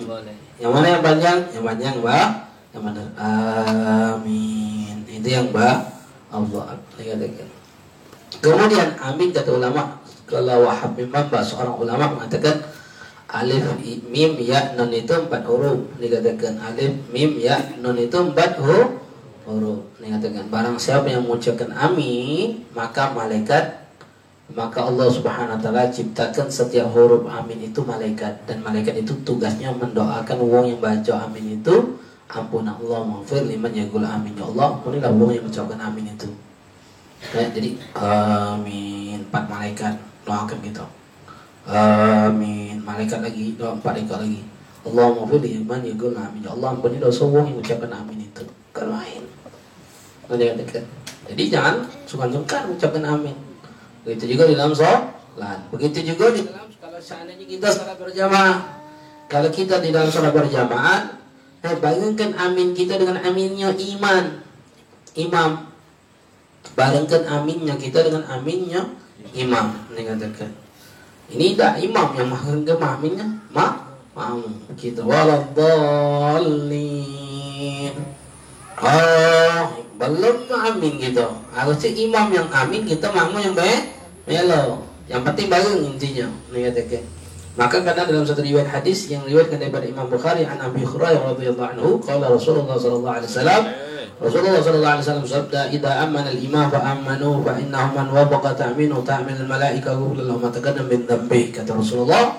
boleh. 0.00 0.36
Yang 0.56 0.72
mana 0.72 0.86
yang 0.96 1.04
panjang? 1.04 1.38
Yang 1.52 1.64
panjang, 1.68 1.94
Mbak. 2.00 2.28
Yang 2.72 2.82
mana? 2.88 3.02
Amin. 3.20 5.04
Itu 5.04 5.28
yang 5.28 5.52
Mbak. 5.52 5.76
Allah 6.32 6.80
dikatakan. 6.96 7.48
Kemudian 8.40 8.88
amin 8.96 9.28
kata 9.34 9.50
ulama 9.52 10.00
kalau 10.24 10.64
Wahab 10.64 10.94
bin 10.94 11.10
seorang 11.42 11.74
ulama 11.74 12.16
mengatakan 12.16 12.62
alif 13.30 13.62
mim 14.10 14.34
ya 14.42 14.74
nun 14.74 14.90
itu 14.90 15.14
empat 15.14 15.46
huruf. 15.46 15.86
Dikatakan 15.96 16.58
alif 16.58 16.92
mim 17.14 17.38
ya 17.38 17.56
nun 17.78 17.96
itu 17.98 18.18
empat 18.18 18.58
huruf 18.58 18.98
huruf. 19.46 19.86
Dikatakan 20.02 20.50
barang 20.50 20.76
siapa 20.76 21.06
yang 21.06 21.24
mengucapkan 21.26 21.70
amin 21.70 22.66
maka 22.74 23.14
malaikat 23.14 23.78
maka 24.50 24.82
Allah 24.82 25.06
Subhanahu 25.06 25.54
wa 25.54 25.62
taala 25.62 25.86
ciptakan 25.94 26.50
setiap 26.50 26.90
huruf 26.90 27.30
amin 27.30 27.70
itu 27.70 27.80
malaikat. 27.86 28.42
Dan 28.50 28.66
malaikat 28.66 28.98
itu 28.98 29.14
tugasnya 29.22 29.70
mendoakan 29.70 30.38
wong 30.42 30.66
yang 30.74 30.80
baca 30.82 31.30
amin 31.30 31.62
itu 31.62 31.96
ampun 32.30 32.66
Allah 32.66 33.00
maghfir 33.06 33.46
liman 33.46 33.70
yaqul 33.70 34.02
amin. 34.02 34.34
Ya 34.34 34.44
Allah 34.50 34.74
ampunilah 34.74 35.10
wong 35.14 35.30
yang 35.30 35.46
mengucapkan 35.46 35.78
amin 35.78 36.10
itu. 36.10 36.28
Ya, 37.30 37.46
jadi 37.52 37.78
amin. 37.94 39.22
Empat 39.30 39.44
malaikat 39.46 39.94
doakan 40.26 40.58
gitu 40.66 40.99
Amin. 41.68 42.80
Malaikat 42.80 43.20
lagi, 43.20 43.58
doa 43.60 43.76
empat 43.76 44.00
ekor 44.00 44.22
lagi. 44.22 44.40
Allahumma 44.80 45.28
fili 45.28 45.60
iman 45.60 45.80
ya 45.84 45.92
guna 45.92 46.20
amin. 46.32 46.40
Ya 46.40 46.50
Allah 46.56 46.68
ampuni 46.72 46.96
dosa 46.96 47.28
orang 47.28 47.52
yang 47.52 47.60
ucapkan 47.60 47.92
amin 47.92 48.24
itu. 48.24 48.44
Kan 48.72 48.88
lain. 48.88 49.22
dekat. 50.30 50.84
Jadi 51.28 51.42
jangan 51.52 51.84
sungkan-sungkan 52.08 52.72
ucapkan 52.72 53.04
amin. 53.04 53.36
Begitu 54.08 54.36
juga 54.36 54.48
di 54.48 54.54
dalam 54.56 54.72
sholat. 54.72 55.68
Begitu 55.68 56.16
juga 56.16 56.32
di 56.32 56.48
dalam 56.48 56.72
kalau 56.80 56.96
seandainya 56.96 57.44
kita 57.44 57.68
sholat 57.68 57.96
berjamaah. 58.00 58.56
Kalau 59.28 59.50
kita 59.52 59.84
di 59.84 59.92
dalam 59.92 60.08
sholat 60.08 60.32
berjamaah, 60.32 61.00
eh, 61.60 61.76
bayangkan 61.76 62.32
amin 62.40 62.72
kita 62.72 62.96
dengan 62.96 63.20
aminnya 63.20 63.76
iman. 63.76 64.24
Imam. 65.12 65.50
Bayangkan 66.72 67.22
aminnya 67.28 67.76
kita 67.76 68.00
dengan 68.08 68.24
aminnya 68.32 68.88
imam. 69.36 69.76
Ini 69.92 70.02
katakan. 70.08 70.50
Ini 71.30 71.54
dah 71.54 71.78
imam 71.78 72.10
yang 72.18 72.34
gemah 72.66 72.98
minnya 72.98 73.22
ma 73.54 73.78
kita 74.74 75.06
waladhalin. 75.06 75.54
Oh, 78.80 79.64
belum 79.94 80.36
amin 80.50 80.98
gitu. 80.98 81.28
Harusnya 81.54 81.90
imam 81.94 82.32
yang 82.34 82.48
amin 82.50 82.82
kita 82.82 83.12
mau 83.14 83.30
yang 83.38 83.54
baik 83.54 83.94
melo. 84.26 84.82
Yang 85.06 85.22
penting 85.30 85.46
bareng 85.52 85.86
intinya. 85.94 86.26
Katakan. 86.50 87.19
Maka 87.58 87.82
karena 87.82 88.06
dalam 88.06 88.22
satu 88.22 88.46
riwayat 88.46 88.70
hadis 88.70 89.10
yang 89.10 89.26
riwayatkan 89.26 89.58
daripada 89.58 89.82
Imam 89.82 90.06
Bukhari 90.06 90.46
an 90.46 90.62
Abi 90.62 90.86
Hurairah 90.86 91.34
radhiyallahu 91.34 91.70
anhu, 91.74 91.88
qala 91.98 92.30
Rasulullah 92.30 92.78
sallallahu 92.78 93.16
alaihi 93.18 93.30
wasallam 93.30 93.62
Rasulullah 94.20 94.60
sallallahu 94.60 94.94
alaihi 95.00 95.06
wasallam 95.08 95.26
sabda 95.26 95.60
idza 95.72 95.92
amana 96.04 96.28
al-imam 96.28 96.68
fa 96.68 96.92
amanu 96.92 97.40
fa 97.40 97.56
innahu 97.56 97.88
man 97.96 98.06
wafaqa 98.12 98.52
ta'minu 98.52 99.00
ta'min 99.00 99.32
al-malaika 99.40 99.96
ghufira 99.96 100.28
lahu 100.28 100.38
ma 100.38 100.52
taqaddama 100.52 100.92
min 100.92 101.08
dhanbi 101.08 101.50
kata 101.50 101.72
Rasulullah. 101.72 102.36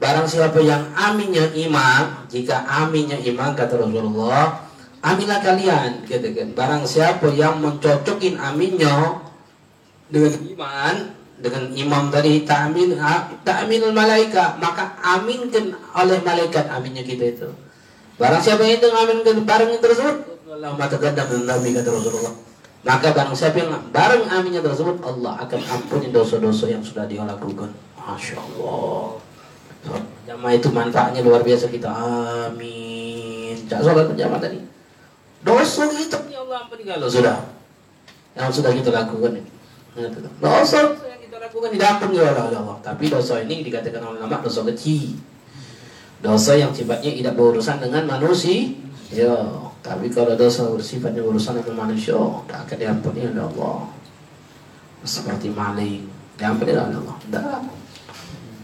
Barang 0.00 0.26
siapa 0.26 0.58
yang 0.58 0.90
aminnya 0.96 1.54
imam 1.54 2.26
jika 2.28 2.66
aminnya 2.66 3.14
imam 3.20 3.54
kata 3.54 3.78
Rasulullah 3.78 4.60
aminlah 5.00 5.38
kalian 5.38 6.04
katakan. 6.04 6.50
Barang 6.52 6.82
siapa 6.84 7.30
yang 7.32 7.62
mencocokin 7.62 8.34
aminnya 8.36 9.22
dengan 10.10 10.34
iman 10.34 10.94
dengan 11.40 11.72
imam 11.72 12.12
tadi 12.12 12.44
ta'min 12.44 12.96
ta'min 13.42 13.80
al-malaika 13.80 14.60
maka 14.60 14.96
aminkan 15.00 15.72
oleh 15.96 16.20
malaikat 16.20 16.68
aminnya 16.68 17.00
kita 17.00 17.24
itu 17.32 17.48
barang 18.20 18.42
siapa 18.44 18.60
yang 18.64 18.76
itu 18.76 18.88
aminkan 18.92 19.36
barang 19.48 19.80
tersebut 19.80 20.30
Allah 20.60 20.76
mata 20.76 21.00
gadam 21.00 21.46
Nabi 21.46 21.72
kata 21.72 21.88
Rasulullah. 21.88 22.34
Maka 22.84 23.16
barang 23.16 23.32
siapa 23.32 23.64
yang 23.64 23.70
bareng 23.94 24.28
aminnya 24.28 24.60
tersebut 24.60 25.00
Allah 25.00 25.40
akan 25.46 25.60
ampuni 25.72 26.12
dosa-dosa 26.12 26.68
yang 26.68 26.84
sudah 26.84 27.08
dia 27.08 27.24
lakukan. 27.24 27.72
Masya 27.96 28.36
Allah. 28.36 29.16
Jamaah 30.28 30.52
itu 30.52 30.68
manfaatnya 30.68 31.24
luar 31.24 31.40
biasa 31.40 31.72
kita. 31.72 31.88
Amin. 31.88 33.56
Cak 33.70 33.80
sholat 33.80 34.12
berjamaah 34.12 34.40
tadi. 34.42 34.60
Dosa 35.40 35.88
kita 35.88 36.18
ya 36.28 36.44
Allah 36.44 36.68
ampuni 36.68 36.82
kalau 36.84 37.08
sudah. 37.08 37.40
Yang 38.36 38.60
sudah 38.60 38.70
kita 38.76 38.90
lakukan 38.92 39.40
ini. 39.40 39.50
Dosa 40.44 40.80
lakukan 41.40 41.72
tidak 41.72 41.88
ampun 41.96 42.12
ya 42.12 42.36
Allah. 42.36 42.76
Tapi 42.84 43.08
dosa 43.08 43.40
ini 43.40 43.64
dikatakan 43.64 44.04
oleh 44.04 44.20
ulama 44.20 44.44
dosa 44.44 44.60
kecil. 44.68 45.16
Dosa 46.20 46.52
yang 46.52 46.68
sifatnya 46.76 47.16
tidak 47.16 47.34
berurusan 47.34 47.80
dengan 47.80 48.04
manusia. 48.04 48.76
Ya, 49.10 49.32
tapi 49.80 50.12
kalau 50.12 50.36
dosa 50.36 50.68
bersifatnya 50.68 51.24
urusan 51.24 51.64
dengan 51.64 51.88
manusia, 51.88 52.14
tidak 52.14 52.58
akan 52.68 52.76
diampuni 52.76 53.20
oleh 53.26 53.42
Allah. 53.42 53.88
Seperti 55.00 55.48
maling, 55.48 56.04
diampuni 56.36 56.76
oleh 56.76 57.00
Allah. 57.00 57.16
Tidak. 57.24 57.60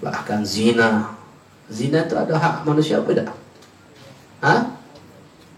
Bahkan 0.05 0.41
zina. 0.45 1.17
Zina 1.73 2.05
itu 2.05 2.15
ada 2.15 2.37
hak 2.37 2.63
manusia 2.63 3.01
apa 3.01 3.11
tidak? 3.11 3.33
Hah? 4.45 4.61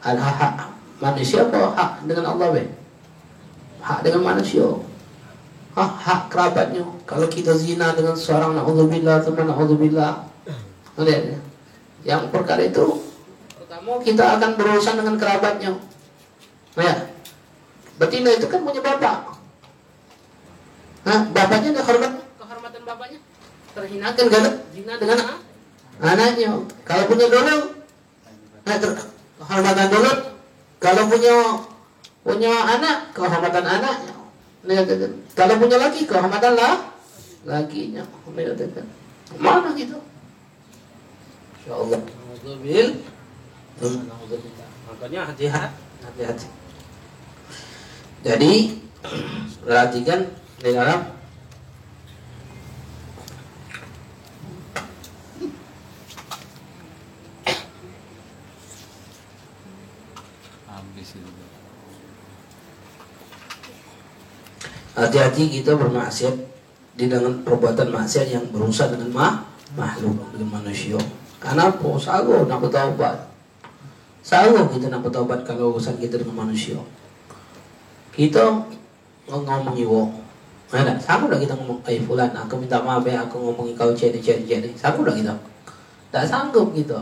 Ada 0.00 0.22
hak 0.22 0.54
manusia 1.02 1.44
apa 1.44 1.74
hak 1.74 1.90
dengan 2.06 2.32
Allah 2.32 2.46
be? 2.54 2.64
Hak 3.82 4.06
dengan 4.06 4.22
manusia. 4.22 4.87
Hak, 5.78 5.92
hak 6.02 6.20
kerabatnya. 6.26 6.82
Kalau 7.06 7.30
kita 7.30 7.54
zina 7.54 7.94
dengan 7.94 8.18
seorang 8.18 8.58
na'udzubillah, 8.58 9.22
teman 9.22 9.46
na'udzubillah. 9.46 10.26
Lihat 10.98 11.22
ya. 11.30 11.38
Yang 12.02 12.22
perkara 12.34 12.66
itu 12.66 13.06
mau 13.88 13.96
kita 14.04 14.36
akan 14.36 14.60
berurusan 14.60 15.00
dengan 15.00 15.16
kerabatnya. 15.16 15.72
Ya. 16.76 16.94
Betina 17.96 18.36
itu 18.36 18.46
kan 18.50 18.60
punya 18.60 18.84
bapak. 18.84 19.38
Nah, 21.08 21.24
bapaknya 21.32 21.72
ada 21.72 21.82
hormat, 21.88 22.12
kehormatan 22.36 22.82
bapaknya 22.84 23.18
terhinakan 23.72 24.26
kan 24.28 24.44
zina 24.76 24.94
dengan 25.00 25.18
anaknya. 26.04 26.50
Kalau 26.84 27.04
punya 27.08 27.26
dulu, 27.32 27.56
nah, 28.66 28.76
kehormatan 29.40 29.86
dulu. 29.88 30.12
Kalau 30.78 31.02
punya 31.08 31.36
punya 32.26 32.52
anak, 32.76 33.16
kehormatan 33.16 33.64
anaknya. 33.64 34.17
Kalau 35.34 35.54
punya 35.58 35.76
laki, 35.78 36.06
kehormatan 36.08 36.54
lah 36.58 36.74
lakinya. 37.46 38.02
Mana 39.38 39.70
gitu? 39.76 39.98
Insya 41.60 41.72
Allah. 41.76 42.00
Makanya 44.88 45.20
hati-hati, 45.30 45.82
hati-hati. 46.02 46.48
Jadi 48.26 48.52
perhatikan 49.62 50.26
di 50.58 50.70
dalam 50.74 51.17
Hati-hati 64.98 65.46
kita 65.46 65.78
bermaksiat 65.78 66.34
di 66.98 67.06
dengan 67.06 67.38
perbuatan 67.46 67.94
maksiat 67.94 68.34
yang 68.34 68.42
berusaha 68.50 68.90
dengan 68.90 69.14
mah, 69.14 69.46
makhluk 69.78 70.18
dengan 70.34 70.58
manusia. 70.58 70.98
Karena 71.38 71.70
apa? 71.70 71.90
Sago 72.02 72.42
nak 72.50 72.58
bertaubat. 72.58 73.30
Selalu 74.26 74.74
kita 74.74 74.90
nak 74.90 75.06
bertobat 75.06 75.46
kalau 75.46 75.78
urusan 75.78 75.94
kita 76.02 76.18
dengan 76.18 76.42
manusia. 76.42 76.74
Kita 78.10 78.66
ngomongi 79.30 79.86
wong. 79.86 80.10
Mana? 80.74 80.98
Sama 80.98 81.30
dah 81.30 81.38
kita 81.38 81.54
ngomong, 81.54 81.80
eh 81.86 82.02
fulan, 82.02 82.34
aku 82.34 82.58
minta 82.58 82.82
maaf 82.82 83.06
ya, 83.06 83.22
aku 83.22 83.38
ngomongi 83.38 83.72
kau 83.78 83.94
cek 83.94 84.18
cek 84.18 84.44
cek 84.44 84.74
Sama 84.74 85.06
dah 85.06 85.14
kita. 85.14 85.34
Tak 86.10 86.26
sanggup 86.26 86.74
kita. 86.74 86.98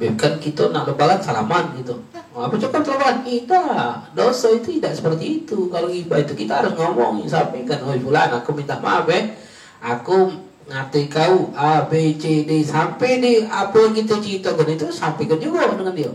Bukan 0.00 0.40
kita 0.40 0.72
nak 0.72 0.88
lebaran 0.88 1.20
salaman 1.20 1.76
gitu. 1.76 1.92
Apa 2.32 2.56
cepat 2.56 2.88
lebaran? 2.88 3.20
Kita 3.20 3.60
dosa 4.16 4.48
itu 4.56 4.80
tidak 4.80 4.96
seperti 4.96 5.44
itu. 5.44 5.68
Kalau 5.68 5.92
ibadah 5.92 6.24
itu 6.24 6.32
kita 6.32 6.64
harus 6.64 6.72
ngomong, 6.72 7.28
sampaikan, 7.28 7.84
oh 7.84 7.92
fulan, 7.92 8.32
aku 8.32 8.56
minta 8.56 8.80
maaf 8.80 9.04
ya. 9.12 9.36
Aku 9.84 10.32
ngerti 10.64 11.12
kau 11.12 11.52
A, 11.52 11.84
B, 11.84 12.16
C, 12.16 12.48
D 12.48 12.64
sampai 12.64 13.20
di 13.20 13.44
apa 13.44 13.76
yang 13.76 13.92
kita 13.92 14.16
ceritakan 14.16 14.72
itu 14.72 14.88
sampaikan 14.88 15.36
juga 15.36 15.68
dengan 15.68 15.92
dia. 15.92 16.12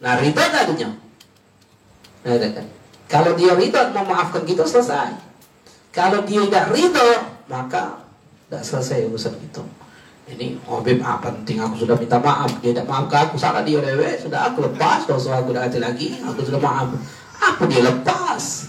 Nah 0.00 0.16
rida 0.16 0.44
tadinya. 0.48 0.88
Nah, 2.24 2.36
kan. 2.40 2.66
Kalau 3.04 3.36
dia 3.36 3.52
rida 3.52 3.92
memaafkan 3.92 4.48
kita 4.48 4.64
selesai. 4.64 5.12
Kalau 5.92 6.24
dia 6.24 6.40
tidak 6.48 6.72
rida 6.72 7.36
maka 7.52 8.00
tidak 8.48 8.62
selesai 8.64 9.12
urusan 9.12 9.36
itu. 9.44 9.60
Ini 10.28 10.60
oh 10.68 10.84
Beb, 10.84 11.00
ah, 11.00 11.16
penting. 11.22 11.56
Aku 11.62 11.80
sudah 11.80 11.96
minta 11.96 12.20
maaf. 12.20 12.50
Dia 12.60 12.76
tidak 12.76 12.86
maafkan 12.90 13.30
aku. 13.30 13.40
Salah 13.40 13.64
dia 13.64 13.80
dewe. 13.80 14.10
Sudah 14.20 14.52
aku 14.52 14.66
lepas. 14.68 15.08
Dosa 15.08 15.40
aku 15.40 15.54
tidak 15.54 15.72
ada 15.72 15.78
lagi. 15.90 16.20
Aku 16.20 16.44
sudah 16.44 16.60
maaf. 16.60 16.92
Apa 17.40 17.62
dia 17.70 17.82
lepas? 17.82 18.68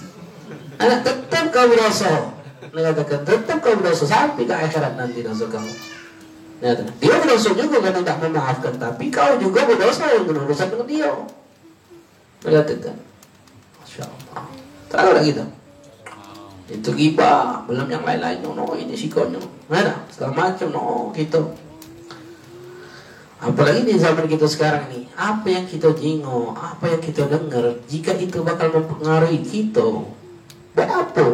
Anak 0.80 1.06
tetap 1.06 1.52
kau 1.52 1.68
berdosa. 1.68 2.32
Mengatakan 2.72 3.20
tetap 3.28 3.58
kau 3.60 3.76
berdosa 3.78 4.06
sampai 4.08 4.48
ke 4.48 4.54
akhirat 4.56 4.96
nanti 4.96 5.20
dosa 5.22 5.46
kamu 5.52 5.74
dia 7.02 7.18
berdosa 7.18 7.58
juga 7.58 7.82
karena 7.82 8.00
tidak 8.06 8.18
memaafkan. 8.22 8.74
Tapi 8.78 9.10
kau 9.10 9.34
juga 9.42 9.66
berdosa 9.66 10.06
yang 10.14 10.30
berurusan 10.30 10.70
dengan 10.70 10.86
dia. 10.86 11.12
Mengatakan 12.46 12.96
Masya 13.82 14.06
Allah. 14.06 14.46
Lah 15.18 15.24
gitu 15.26 15.46
itu 16.72 16.90
giba 16.96 17.62
belum 17.68 17.92
yang 17.92 18.08
lain-lain. 18.08 18.40
No, 18.40 18.56
no 18.56 18.72
ini 18.80 18.96
sikonnya 18.96 19.44
mana 19.68 20.08
segala 20.08 20.32
macam 20.32 20.72
no 20.72 21.12
gitu. 21.12 21.52
Apalagi 23.42 23.84
di 23.84 23.98
zaman 23.98 24.30
kita 24.30 24.48
sekarang 24.48 24.88
nih 24.88 25.04
apa 25.18 25.50
yang 25.50 25.66
kita 25.68 25.92
jingo 25.98 26.54
apa 26.56 26.88
yang 26.88 27.02
kita 27.02 27.28
dengar 27.28 27.74
jika 27.90 28.16
itu 28.16 28.40
bakal 28.46 28.72
mempengaruhi 28.72 29.44
kita 29.44 30.08
buat 30.72 30.90
apa? 30.90 31.28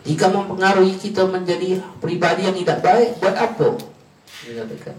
Jika 0.00 0.32
mempengaruhi 0.32 0.96
kita 0.96 1.28
menjadi 1.28 1.84
pribadi 2.00 2.48
yang 2.48 2.56
tidak 2.56 2.80
baik 2.80 3.20
buat 3.20 3.36
apa? 3.36 3.68
Dikatakan 4.48 4.96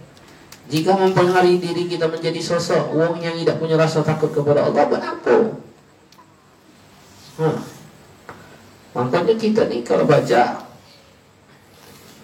jika 0.72 0.96
mempengaruhi 0.96 1.58
diri 1.58 1.84
kita 1.90 2.08
menjadi 2.08 2.40
sosok 2.40 2.96
wong 2.96 3.20
yang 3.20 3.36
tidak 3.36 3.60
punya 3.60 3.76
rasa 3.76 4.06
takut 4.06 4.32
kepada 4.32 4.70
Allah 4.70 4.84
buat 4.88 5.04
apa? 5.04 5.36
Hmm. 7.42 7.71
Makanya 8.92 9.34
kita 9.40 9.72
nih 9.72 9.88
kalau 9.88 10.04
baca 10.04 10.68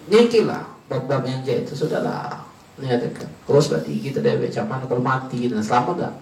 lah 0.08 0.64
bab-bab 0.88 1.24
yang 1.24 1.40
jahit 1.44 1.68
itu 1.68 1.84
sudahlah. 1.84 2.44
Kan 2.78 3.00
terus 3.48 3.66
berarti 3.72 3.92
kita 4.00 4.20
dah 4.20 4.36
baca 4.36 4.60
mana 4.64 4.84
kalau 4.84 5.02
mati 5.02 5.48
dan 5.48 5.64
selamat 5.64 5.94
dah. 5.96 6.14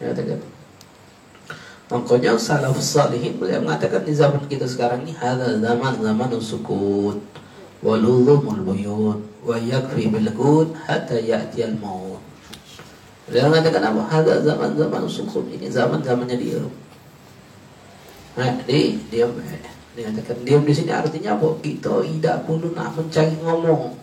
Kan 0.00 0.40
makanya 1.86 2.34
salafus 2.34 2.98
salihin 2.98 3.38
beliau 3.38 3.62
mengatakan 3.62 4.02
di 4.02 4.10
zaman 4.10 4.42
kita 4.50 4.66
sekarang 4.66 5.06
ini 5.06 5.14
ada 5.22 5.54
zaman 5.54 6.02
zaman 6.02 6.34
sukut 6.42 7.22
walulumul 7.78 8.58
buyut 8.66 9.22
wa 9.46 9.54
yakfi 9.54 10.10
bil 10.10 10.26
hatta 10.84 11.16
ya'ti 11.16 11.62
al 11.62 11.78
maut. 11.78 12.18
Beliau 13.26 13.50
mengatakan 13.50 13.82
apa? 13.82 14.02
Ada 14.22 14.42
zaman 14.42 14.78
zaman 14.78 15.02
sukut. 15.06 15.46
Ini 15.50 15.66
zaman 15.70 16.02
zamannya 16.02 16.36
dia 16.38 16.62
Nah, 18.36 18.52
di 18.68 19.00
diam 19.08 19.32
eh. 19.40 19.64
Dikatakan 19.96 20.44
diam 20.44 20.62
di 20.62 20.72
sini 20.76 20.92
artinya 20.92 21.40
apa? 21.40 21.56
Kita 21.64 22.04
tidak 22.04 22.44
perlu 22.44 22.76
nak 22.76 22.92
mencari 22.92 23.32
ngomong 23.40 23.96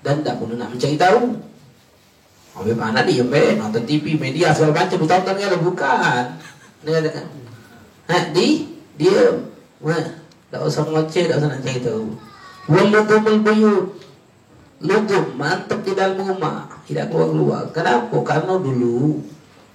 dan 0.00 0.24
tidak 0.24 0.40
perlu 0.40 0.56
nak 0.56 0.72
mencari 0.72 0.96
tahu. 0.96 1.36
Habis 2.56 2.76
mana 2.76 3.04
diam 3.04 3.28
eh? 3.28 3.60
Nonton 3.60 3.84
TV, 3.84 4.16
media 4.16 4.56
segala 4.56 4.84
macam, 4.84 5.04
tahu 5.04 5.20
kalau 5.36 5.60
bukan. 5.68 6.24
Dikatakan, 6.82 7.26
nah, 8.08 8.24
di 8.32 8.48
diam. 8.96 9.52
Nah, 9.84 10.06
tak 10.48 10.60
usah 10.64 10.88
ngoceh, 10.88 11.28
tak 11.28 11.36
usah 11.36 11.48
nak 11.52 11.60
cari 11.60 11.80
tahu. 11.84 12.16
Waludumul 12.70 13.42
buyut 13.42 13.86
Ludum, 14.82 15.34
mantap 15.34 15.82
di 15.82 15.94
dalam 15.94 16.18
rumah 16.18 16.66
Tidak 16.86 17.10
keluar-keluar 17.10 17.70
Kenapa? 17.74 18.16
Karena 18.22 18.54
dulu 18.58 19.18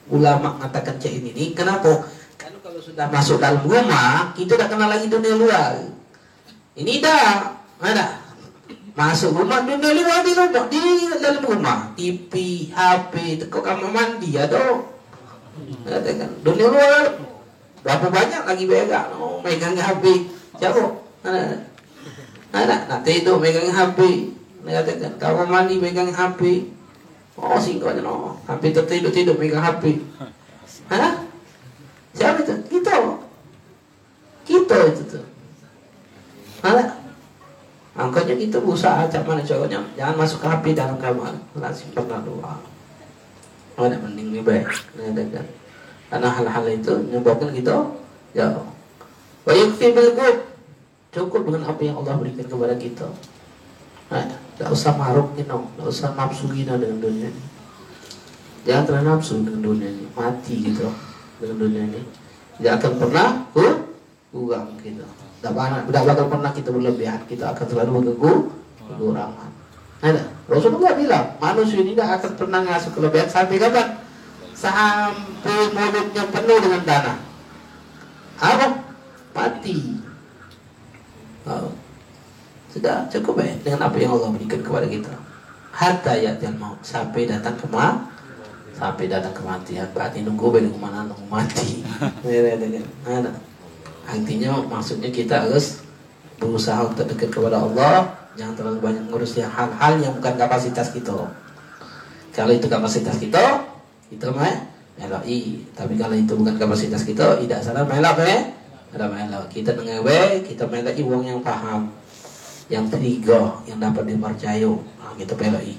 Ulama 0.07 0.55
mengatakan 0.55 0.95
cek 0.95 1.19
ini, 1.19 1.35
ini 1.35 1.45
Kenapa? 1.51 2.07
Sudah 2.81 3.09
masuk 3.09 3.41
dalam 3.41 3.65
rumah, 3.65 4.33
kita 4.37 4.53
dah 4.53 4.69
kenal 4.69 4.89
lagi 4.89 5.09
dunia 5.09 5.33
luar. 5.33 5.81
Ini 6.77 7.01
dah, 7.01 7.57
mana? 7.81 8.21
Masuk 8.93 9.33
rumah 9.33 9.65
dunia 9.65 9.93
luar 9.93 10.21
di 10.21 10.31
rumah, 10.33 10.65
di 10.69 10.81
dalam 11.17 11.41
rumah. 11.41 11.77
TV, 11.97 12.33
HP, 12.69 13.41
teko 13.41 13.65
kamar 13.65 13.89
mandi, 13.89 14.37
ada. 14.37 14.81
Katakan, 15.85 16.29
dunia 16.45 16.69
luar 16.69 17.17
berapa 17.81 18.07
banyak 18.13 18.43
lagi 18.45 18.65
pegang, 18.69 19.09
oh, 19.17 19.41
megang 19.41 19.73
HP. 19.73 20.29
Siapa? 20.61 20.81
Mana? 21.25 21.65
Mana? 22.53 22.75
Nak 22.89 23.01
tidur 23.01 23.41
megang 23.41 23.69
HP. 23.69 23.99
Katakan, 24.61 25.13
kamar 25.17 25.47
mandi 25.49 25.81
megang 25.81 26.13
HP. 26.13 26.73
Oh, 27.37 27.57
singkatnya 27.57 28.01
no. 28.01 28.37
HP 28.49 28.73
tertidur 28.73 29.13
tidur 29.13 29.37
megang 29.37 29.61
HP. 29.61 30.01
Hah? 30.89 31.27
Siapa 32.17 32.41
itu? 32.41 32.53
Kita. 32.65 32.95
Kita 34.41 34.77
itu 34.89 35.03
tuh. 35.05 35.25
Mana? 36.67 36.83
Angkanya 37.95 38.35
kita 38.35 38.59
berusaha 38.59 39.07
cak 39.07 39.23
mana 39.23 39.39
cowoknya. 39.39 39.79
Jangan 39.95 40.15
masuk 40.19 40.43
HP 40.43 40.75
dalam 40.75 40.99
kamar. 40.99 41.31
Lah 41.55 41.71
simpan 41.71 42.19
doa. 42.27 42.59
Ada 43.79 43.95
mending 44.03 44.35
lebih 44.35 44.43
baik. 44.43 44.67
Kan? 45.31 45.47
Karena 46.11 46.27
hal-hal 46.27 46.65
itu 46.67 46.91
menyebabkan 47.07 47.55
kita 47.55 47.75
ya. 48.35 48.51
Wa 49.47 49.51
yakfi 49.55 49.95
bil 49.95 50.11
Cukup 51.07 51.47
dengan 51.47 51.71
apa 51.71 51.81
yang 51.81 52.03
Allah 52.03 52.19
berikan 52.19 52.45
kepada 52.45 52.75
kita. 52.75 53.07
Nah, 54.11 54.27
tidak 54.27 54.69
usah 54.75 54.91
maruk 54.99 55.33
know. 55.47 55.63
tidak 55.71 55.87
usah 55.87 56.11
nafsu 56.13 56.51
gina 56.51 56.75
dengan 56.75 56.99
dunia 56.99 57.31
ini. 57.31 57.43
Jangan 58.67 58.83
terlalu 58.83 59.05
nafsu 59.07 59.33
dengan 59.41 59.61
dunia 59.63 59.87
ini, 59.87 60.05
mati 60.13 60.53
gitu 60.61 60.91
dengan 61.39 61.55
dunia 61.57 61.81
ini 61.87 62.01
tidak 62.57 62.73
akan 62.81 62.93
pernah 62.97 63.27
kurang 64.31 64.75
kita 64.83 65.07
tidak 65.37 65.53
pernah 65.53 65.79
tidak 65.85 66.03
bakal 66.09 66.25
pernah 66.27 66.51
kita 66.51 66.69
berlebihan. 66.73 67.19
Kita 67.29 67.45
akan 67.53 67.65
selalu 67.69 67.91
mengganggu 67.93 68.33
kekurangan. 68.89 69.51
Ada 70.01 70.21
Rasulullah 70.49 70.93
bilang 70.97 71.25
manusia 71.37 71.81
ini 71.81 71.93
tidak 71.93 72.21
akan 72.21 72.31
pernah 72.37 72.59
ngasih 72.65 72.91
kelebihan 72.93 73.27
sampai 73.29 73.57
kapan? 73.61 73.87
Sampai 74.57 75.57
mulutnya 75.69 76.23
penuh 76.33 76.57
dengan 76.57 76.81
tanah. 76.81 77.17
Apa? 78.41 78.67
Mati. 79.37 79.77
Oh. 81.47 81.71
sudah 82.67 83.07
cukup 83.07 83.39
ya 83.39 83.55
dengan 83.63 83.87
apa 83.87 83.95
yang 83.97 84.17
Allah 84.17 84.29
berikan 84.33 84.59
kepada 84.59 84.85
kita. 84.89 85.13
Hatta 85.71 86.13
ya 86.19 86.35
mau 86.59 86.75
sampai 86.83 87.29
datang 87.29 87.55
ke 87.55 87.65
mana 87.69 88.17
sampai 88.77 89.09
datang 89.09 89.33
kematian. 89.33 89.89
Berarti 89.89 90.21
nunggu 90.21 90.53
beli 90.53 90.69
ke 90.69 90.77
mana? 90.77 91.09
Nunggu 91.09 91.25
mati. 91.25 91.81
Ada 93.09 93.31
artinya 94.07 94.63
maksudnya 94.63 95.11
kita 95.11 95.43
harus 95.43 95.83
berusaha 96.39 96.87
untuk 96.87 97.05
dekat 97.11 97.29
kepada 97.29 97.59
Allah. 97.59 98.07
Jangan 98.37 98.53
terlalu 98.55 98.79
banyak 98.79 99.03
ngurus 99.09 99.35
yang 99.35 99.51
hal-hal 99.51 99.97
yang 99.99 100.13
bukan 100.15 100.39
kapasitas 100.39 100.93
kita. 100.93 101.13
Kalau 102.31 102.53
itu 102.53 102.69
kapasitas 102.69 103.17
kita 103.19 103.65
kita 104.07 104.31
mah 104.31 104.71
meloi 104.95 105.67
tapi 105.75 105.93
kalau 105.99 106.15
itu 106.15 106.33
bukan 106.37 106.55
kapasitas 106.55 107.03
kita 107.03 107.41
tidak 107.43 107.59
salah 107.65 107.83
melok 107.83 108.23
eh? 108.23 108.53
Ada 108.95 109.09
melok. 109.09 109.51
Kita 109.51 109.75
nengewe 109.75 110.45
kita 110.45 110.69
meloi 110.69 111.01
uang 111.01 111.23
yang 111.27 111.39
paham 111.41 111.91
yang 112.71 112.85
tiga 112.87 113.57
yang 113.67 113.81
dapat 113.81 114.07
dipercaya. 114.07 114.71
Nah, 114.71 115.13
kita 115.17 115.33
meloi 115.35 115.75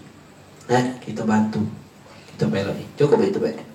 nah 0.68 0.84
kita 1.00 1.22
bantu. 1.24 1.62
Itu 2.34 2.44
melodi 2.50 2.84
cukup 2.98 3.22
itu 3.22 3.38
baik 3.40 3.68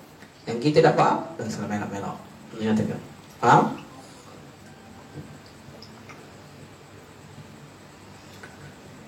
yang 0.44 0.58
kita 0.60 0.84
tidak 0.84 0.94
paham 0.96 1.24
dan 1.40 1.46
salah 1.48 1.68
melok 1.72 1.88
melok 1.88 2.16
menyatakan 2.56 3.00
paham 3.40 3.62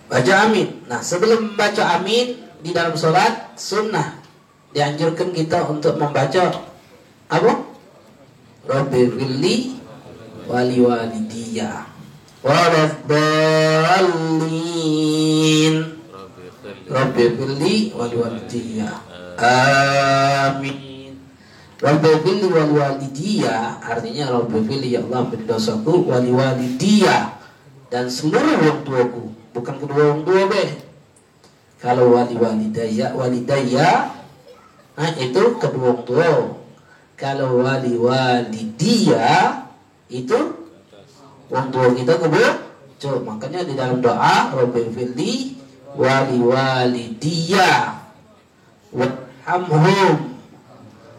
baca 0.06 0.32
amin. 0.48 0.86
Nah 0.86 1.02
sebelum 1.02 1.54
baca 1.58 2.00
amin 2.00 2.38
di 2.62 2.70
dalam 2.72 2.96
sholat 2.96 3.58
sunnah 3.58 4.18
dianjurkan 4.72 5.30
kita 5.34 5.66
untuk 5.68 5.98
membaca 5.98 6.62
apa? 7.26 7.52
Rabbi 8.66 9.02
Fili 9.14 9.76
wali 10.46 10.78
walidiyah 10.82 11.86
waladdallin 12.42 13.34
Rabbi 16.86 17.24
Fili 17.34 17.94
wali 17.94 18.16
walidiyah 18.18 19.06
Amin. 19.36 21.12
Rabbi 21.76 22.24
fili 22.24 22.48
wal 22.48 22.72
walidiyah 22.72 23.84
artinya 23.84 24.32
Rabbi 24.32 24.64
fili 24.64 24.96
ya 24.96 25.04
Allah 25.04 25.28
ampuni 25.28 25.44
dosaku 25.44 26.08
wali 26.08 26.32
walidiyah 26.32 27.36
dan 27.92 28.08
seluruh 28.08 28.56
orang 28.56 28.80
tuaku 28.80 29.35
bukan 29.56 29.74
kedua 29.80 30.02
orang 30.12 30.22
tua 30.28 30.42
be. 30.52 30.64
Kalau 31.80 32.12
wali 32.12 32.36
walidaya 32.36 33.16
walidaya 33.16 34.12
nah 34.96 35.10
itu 35.16 35.42
kedua 35.56 35.96
orang 35.96 36.04
tua. 36.04 36.28
Kalau 37.16 37.64
wali 37.64 37.96
walidiyah 37.96 39.72
itu 40.12 40.38
orang 41.48 41.68
tua 41.72 41.96
kita 41.96 42.14
kedua. 42.20 42.50
Coba 42.96 43.18
makanya 43.24 43.60
di 43.64 43.76
dalam 43.76 44.00
doa 44.04 44.52
Rabbi 44.52 44.88
fili 44.92 45.56
wali 45.96 46.36
walidiyah 46.40 47.96
warhamhum 48.92 50.36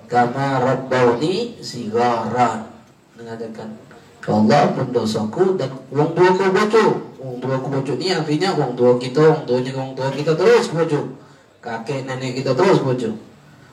kama 0.05 0.61
rabbawni 0.61 1.57
sigaran. 1.61 2.69
Mengatakan 3.17 3.73
ya 3.73 3.86
Allah 4.28 4.75
pendosaku 4.75 5.55
dan 5.55 5.71
uang 5.88 6.11
tua 6.11 6.30
ku 6.36 6.51
bocu 6.51 6.86
uang 7.15 7.38
tua 7.39 7.55
ku 7.63 7.67
bocu 7.71 7.93
ini 7.95 8.11
artinya 8.11 8.51
uang 8.59 8.75
tua 8.75 8.99
kita 8.99 9.23
uang 9.23 9.43
tuanya 9.47 9.71
uang 9.71 9.91
tua 9.95 10.11
kita 10.11 10.36
terus 10.36 10.67
bocu 10.67 11.15
kakek 11.63 12.03
nenek 12.03 12.43
kita 12.43 12.51
terus 12.51 12.84
bocu 12.84 13.15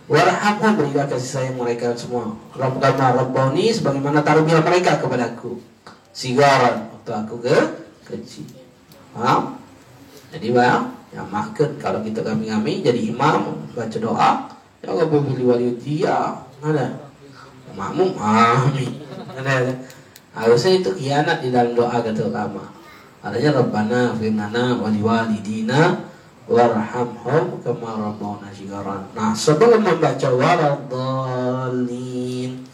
Warhamhum 0.04 0.76
berilah 0.76 1.08
kasih 1.08 1.30
sayang 1.32 1.56
mereka 1.56 1.96
semua. 1.96 2.36
Rabbana 2.52 3.16
Rabbani 3.16 3.72
sebagaimana 3.72 4.20
tarbiyah 4.20 4.60
mereka 4.60 5.00
kepadaku. 5.00 5.56
Sigaran 6.12 6.92
waktu 6.92 7.12
aku 7.24 7.40
ke 7.40 7.56
kecil. 8.04 8.44
Paham? 9.16 9.56
Jadi 10.28 10.52
bang, 10.52 10.92
yang 11.08 11.24
makan 11.32 11.80
kalau 11.80 12.04
kita 12.04 12.20
kami-kami 12.20 12.84
jadi 12.84 13.00
imam 13.00 13.64
baca 13.72 13.96
doa, 13.96 14.30
ya 14.84 14.92
Allah 14.92 15.08
pilih 15.08 15.46
wali 15.48 15.72
dia. 15.80 16.36
Ada. 16.60 17.00
Makmum 17.72 18.12
amin. 18.20 19.00
Ada. 19.40 19.72
Harusnya 20.34 20.82
itu 20.82 20.90
kianat 20.98 21.46
di 21.46 21.54
dalam 21.54 21.78
doa 21.78 22.02
kata 22.02 22.26
ulama. 22.26 22.66
Adanya 23.22 23.62
Rabbana 23.62 24.18
firnana 24.18 24.82
wali 24.82 24.98
walidina 24.98 26.10
warhamhum 26.50 27.62
kama 27.62 27.94
rabbana 27.96 28.50
shigaran. 28.50 29.06
Nah, 29.14 29.30
sebelum 29.30 29.78
membaca 29.80 30.28
waladhdallin 30.34 32.66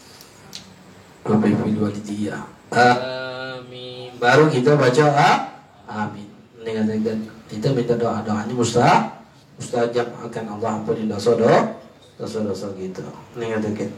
wabil 1.23 1.77
walidiyah. 1.77 2.41
Amin. 2.73 4.09
Baru 4.17 4.49
kita 4.49 4.73
baca 4.75 5.05
ah, 5.13 5.45
amin. 5.87 6.27
Ini 6.65 6.81
katakan 6.81 7.29
kita 7.45 7.77
minta 7.77 7.93
doa 7.95 8.25
doanya 8.25 8.57
mustah 8.57 9.21
mustajab 9.61 10.09
akan 10.17 10.57
Allah 10.57 10.81
ampuni 10.81 11.05
dosa 11.05 11.37
dosa 11.37 12.41
dosa 12.41 12.73
gitu. 12.73 13.05
Ini 13.37 13.53
katakan. 13.53 13.93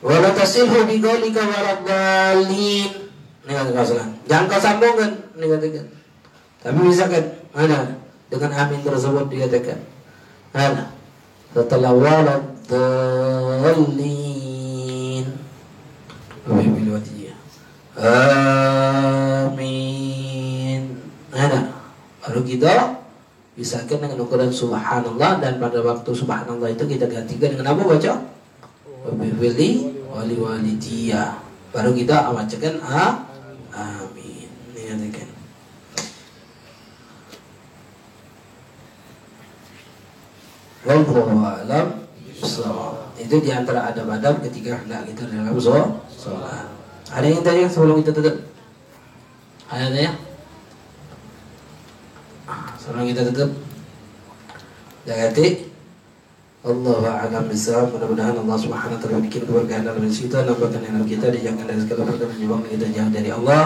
Wala 0.00 0.32
tasilhu 0.32 0.88
bi 0.88 0.96
qaulika 1.00 1.44
waladhdallin. 1.44 2.90
Ini 3.44 3.52
katakan. 3.52 4.16
Jangan 4.24 4.48
kau 4.48 4.60
sambungkan, 4.60 5.10
ini 5.36 5.46
katakan. 5.48 5.84
Tapi 6.60 6.78
bisa 6.88 7.04
kan? 7.08 7.24
Ada 7.52 7.96
dengan 8.30 8.50
amin 8.54 8.80
tersebut 8.80 9.28
dikatakan. 9.28 9.78
Ada. 10.56 10.88
Setelah. 11.52 11.92
Wabil 16.48 16.88
wajiyah. 16.94 17.36
Amin. 19.60 20.82
Ada. 21.34 21.60
Baru 22.24 22.40
kita 22.46 23.02
bisakan 23.58 24.00
dengan 24.00 24.24
ukuran 24.24 24.48
subhanallah 24.48 25.42
dan 25.42 25.60
pada 25.60 25.84
waktu 25.84 26.10
subhanallah 26.14 26.70
itu 26.72 26.86
kita 26.88 27.04
gantikan 27.10 27.52
dengan 27.52 27.76
apa 27.76 27.82
baca? 27.84 28.39
Wabil 29.00 29.36
wali 30.10 30.34
walidiyah. 30.36 31.40
Baru 31.72 31.96
kita 31.96 32.34
bacakan 32.34 32.74
a 32.84 33.24
amin. 33.72 34.50
Katakan. 34.76 35.28
Wallahu 40.84 41.40
alam. 41.40 41.86
Itu 43.20 43.36
di 43.44 43.50
antara 43.52 43.92
adab-adab 43.92 44.40
ketika 44.48 44.80
hendak 44.80 45.08
kita 45.08 45.28
dalam 45.28 45.56
sholat. 45.56 46.68
Ada 47.10 47.26
yang 47.26 47.42
tanya 47.44 47.68
sebelum 47.68 48.00
kita 48.00 48.16
tutup? 48.16 48.36
Ada 49.70 49.96
ya? 49.96 50.12
Sebelum 52.80 53.04
kita 53.06 53.22
tutup, 53.30 53.50
Jagati 55.06 55.69
Allah 56.60 57.24
alam 57.24 57.48
bisa 57.48 57.88
mudah-mudahan 57.88 58.36
Allah 58.36 58.58
subhanahu 58.60 58.92
wa 58.92 59.00
ta'ala 59.00 59.24
bikin 59.24 59.48
keberkahan 59.48 59.80
dalam 59.80 60.04
kita 60.04 60.44
nampakkan 60.44 60.84
dalam 60.84 61.08
kita 61.08 61.32
dijauhkan 61.32 61.64
dari 61.64 61.80
segala 61.80 62.04
perkara 62.04 62.28
menyebabkan 62.36 62.68
kita 62.76 62.86
jauh 62.92 63.10
dari 63.16 63.30
Allah. 63.32 63.62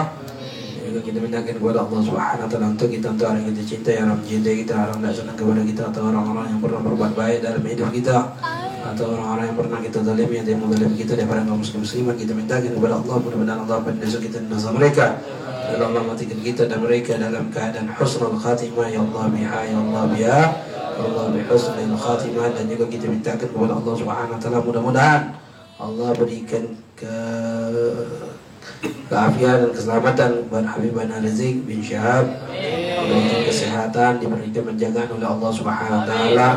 Juga 0.79 0.99
kita 1.03 1.17
mintakan 1.19 1.53
kepada 1.59 1.79
Allah 1.83 1.99
subhanahu 2.07 2.43
wa 2.47 2.49
ta'ala 2.55 2.67
untuk 2.71 2.87
kita 2.87 3.07
untuk 3.11 3.27
orang 3.27 3.43
yang 3.43 3.51
kita 3.51 3.63
cinta 3.67 3.89
yang 3.91 4.07
orang 4.07 4.19
mencintai 4.23 4.55
kita 4.63 4.73
orang 4.79 4.97
tidak 5.03 5.11
senang 5.11 5.35
kepada 5.35 5.61
kita 5.67 5.81
atau 5.91 6.01
orang-orang 6.07 6.45
yang 6.47 6.61
pernah 6.63 6.81
berbuat 6.87 7.11
baik 7.19 7.39
dalam 7.43 7.61
hidup 7.67 7.89
kita 7.91 8.17
atau 8.85 9.05
orang-orang 9.11 9.45
yang 9.51 9.57
pernah 9.59 9.79
kita 9.83 9.97
zalim 9.99 10.29
yang 10.31 10.59
menzalim 10.63 10.93
kita 10.95 11.11
daripada 11.19 11.41
kaum 11.43 11.59
muslim 11.59 11.79
muslimat 11.83 12.15
kita 12.15 12.31
mintakan 12.31 12.71
kepada 12.79 12.95
Allah. 12.95 13.15
Mudah-mudahan 13.19 13.59
Allah 13.67 13.77
pandai 13.83 14.07
kita 14.07 14.35
dan 14.39 14.47
dosa 14.47 14.69
mereka. 14.71 15.07
Dan 15.65 15.79
Allah 15.83 15.99
matikan 15.99 16.39
kita 16.39 16.63
dan 16.71 16.79
mereka 16.79 17.19
dalam 17.19 17.51
keadaan 17.51 17.91
husnul 17.91 18.39
khatimah. 18.39 18.87
Ya 18.87 19.03
Allah 19.03 19.23
biha 19.27 19.59
ya 19.67 19.77
Allah 19.83 20.03
biha 20.15 20.41
Allah 20.95 21.25
bihusnil 21.35 21.95
khatimah 21.95 22.47
dan 22.55 22.63
juga 22.71 22.85
kita 22.87 23.05
mintakan 23.11 23.47
kepada 23.51 23.73
Allah 23.75 23.93
Subhanahu 23.99 24.35
wa 24.35 24.39
taala. 24.39 24.59
Mudah-mudahan 24.63 25.21
Allah 25.75 26.09
berikan 26.15 26.63
ke 26.95 27.17
keafian 29.05 29.67
dan 29.67 29.71
keselamatan 29.75 30.29
kepada 30.47 30.67
Habibana 30.71 31.19
Rizik 31.21 31.67
bin 31.67 31.83
Syahab 31.83 32.25
diberikan 32.49 33.41
kesehatan 33.45 34.11
diberikan 34.23 34.63
penjagaan 34.65 35.09
oleh 35.19 35.27
Allah 35.27 35.51
Subhanahu 35.51 35.99
wa 35.99 36.05
taala. 36.07 36.47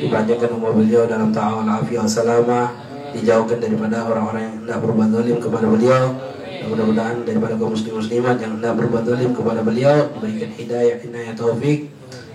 Dipanjangkan 0.00 0.50
umur 0.56 0.72
beliau 0.76 1.04
dalam 1.04 1.30
ta'awun 1.30 1.68
afiyah 1.68 2.04
salamah 2.08 2.72
dijauhkan 3.14 3.62
daripada 3.62 4.04
orang-orang 4.04 4.42
yang 4.42 4.56
tidak 4.66 4.78
berbuat 4.82 5.08
zalim 5.12 5.36
kepada 5.38 5.66
beliau. 5.70 6.02
Mudah-mudahan 6.64 7.28
daripada 7.28 7.54
kaum 7.60 7.76
muslim 7.76 8.00
muslimat 8.00 8.40
yang 8.40 8.56
tidak 8.56 8.74
berbuat 8.80 9.04
zalim 9.04 9.30
kepada 9.36 9.60
beliau 9.60 10.08
diberikan 10.16 10.50
hidayah 10.56 10.96
hidayah 10.96 11.32
taufik 11.36 11.92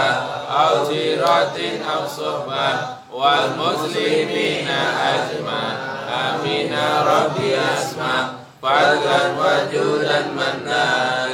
أو 0.52 0.90
جيرة 0.90 1.58
أو 1.96 2.08
صحبة 2.08 2.80
والمسلمين 3.14 4.68
أجمع 5.04 5.64
آمين 6.10 6.76
ربي 7.08 7.56
أسمع 7.78 8.37
فضلا 8.62 9.22
وجودا 9.40 10.20
منا 10.38 10.86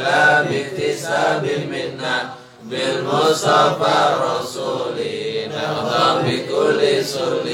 لا 0.05 0.41
باكتساب 0.41 1.43
منا. 1.71 2.15
بالمصطفى 2.63 3.95
الرسول 4.13 4.97
نرضى 5.51 6.07
بكل 6.25 7.05
سل 7.05 7.47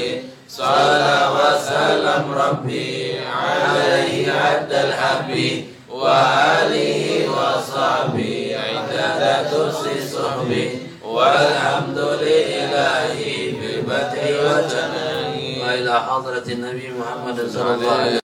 صلى 0.48 1.18
وسلم 1.36 2.24
ربي 2.32 3.18
عليه 3.18 4.32
عبد 4.32 4.72
الحبيب 4.72 5.64
وآله 5.90 7.28
وصحبه 7.36 8.56
عدد 8.64 9.50
ترسي 9.50 9.96
صحبه 10.14 10.68
والحمد 11.04 11.98
لله 11.98 13.18
بالبدء 13.60 14.22
والجنان 14.42 15.34
وإلى 15.62 15.94
حضرة 16.08 16.46
النبي 16.48 16.86
محمد 17.00 17.38
صلى 17.50 17.74
الله 17.74 17.92
عليه 17.92 18.10
وسلم. 18.10 18.18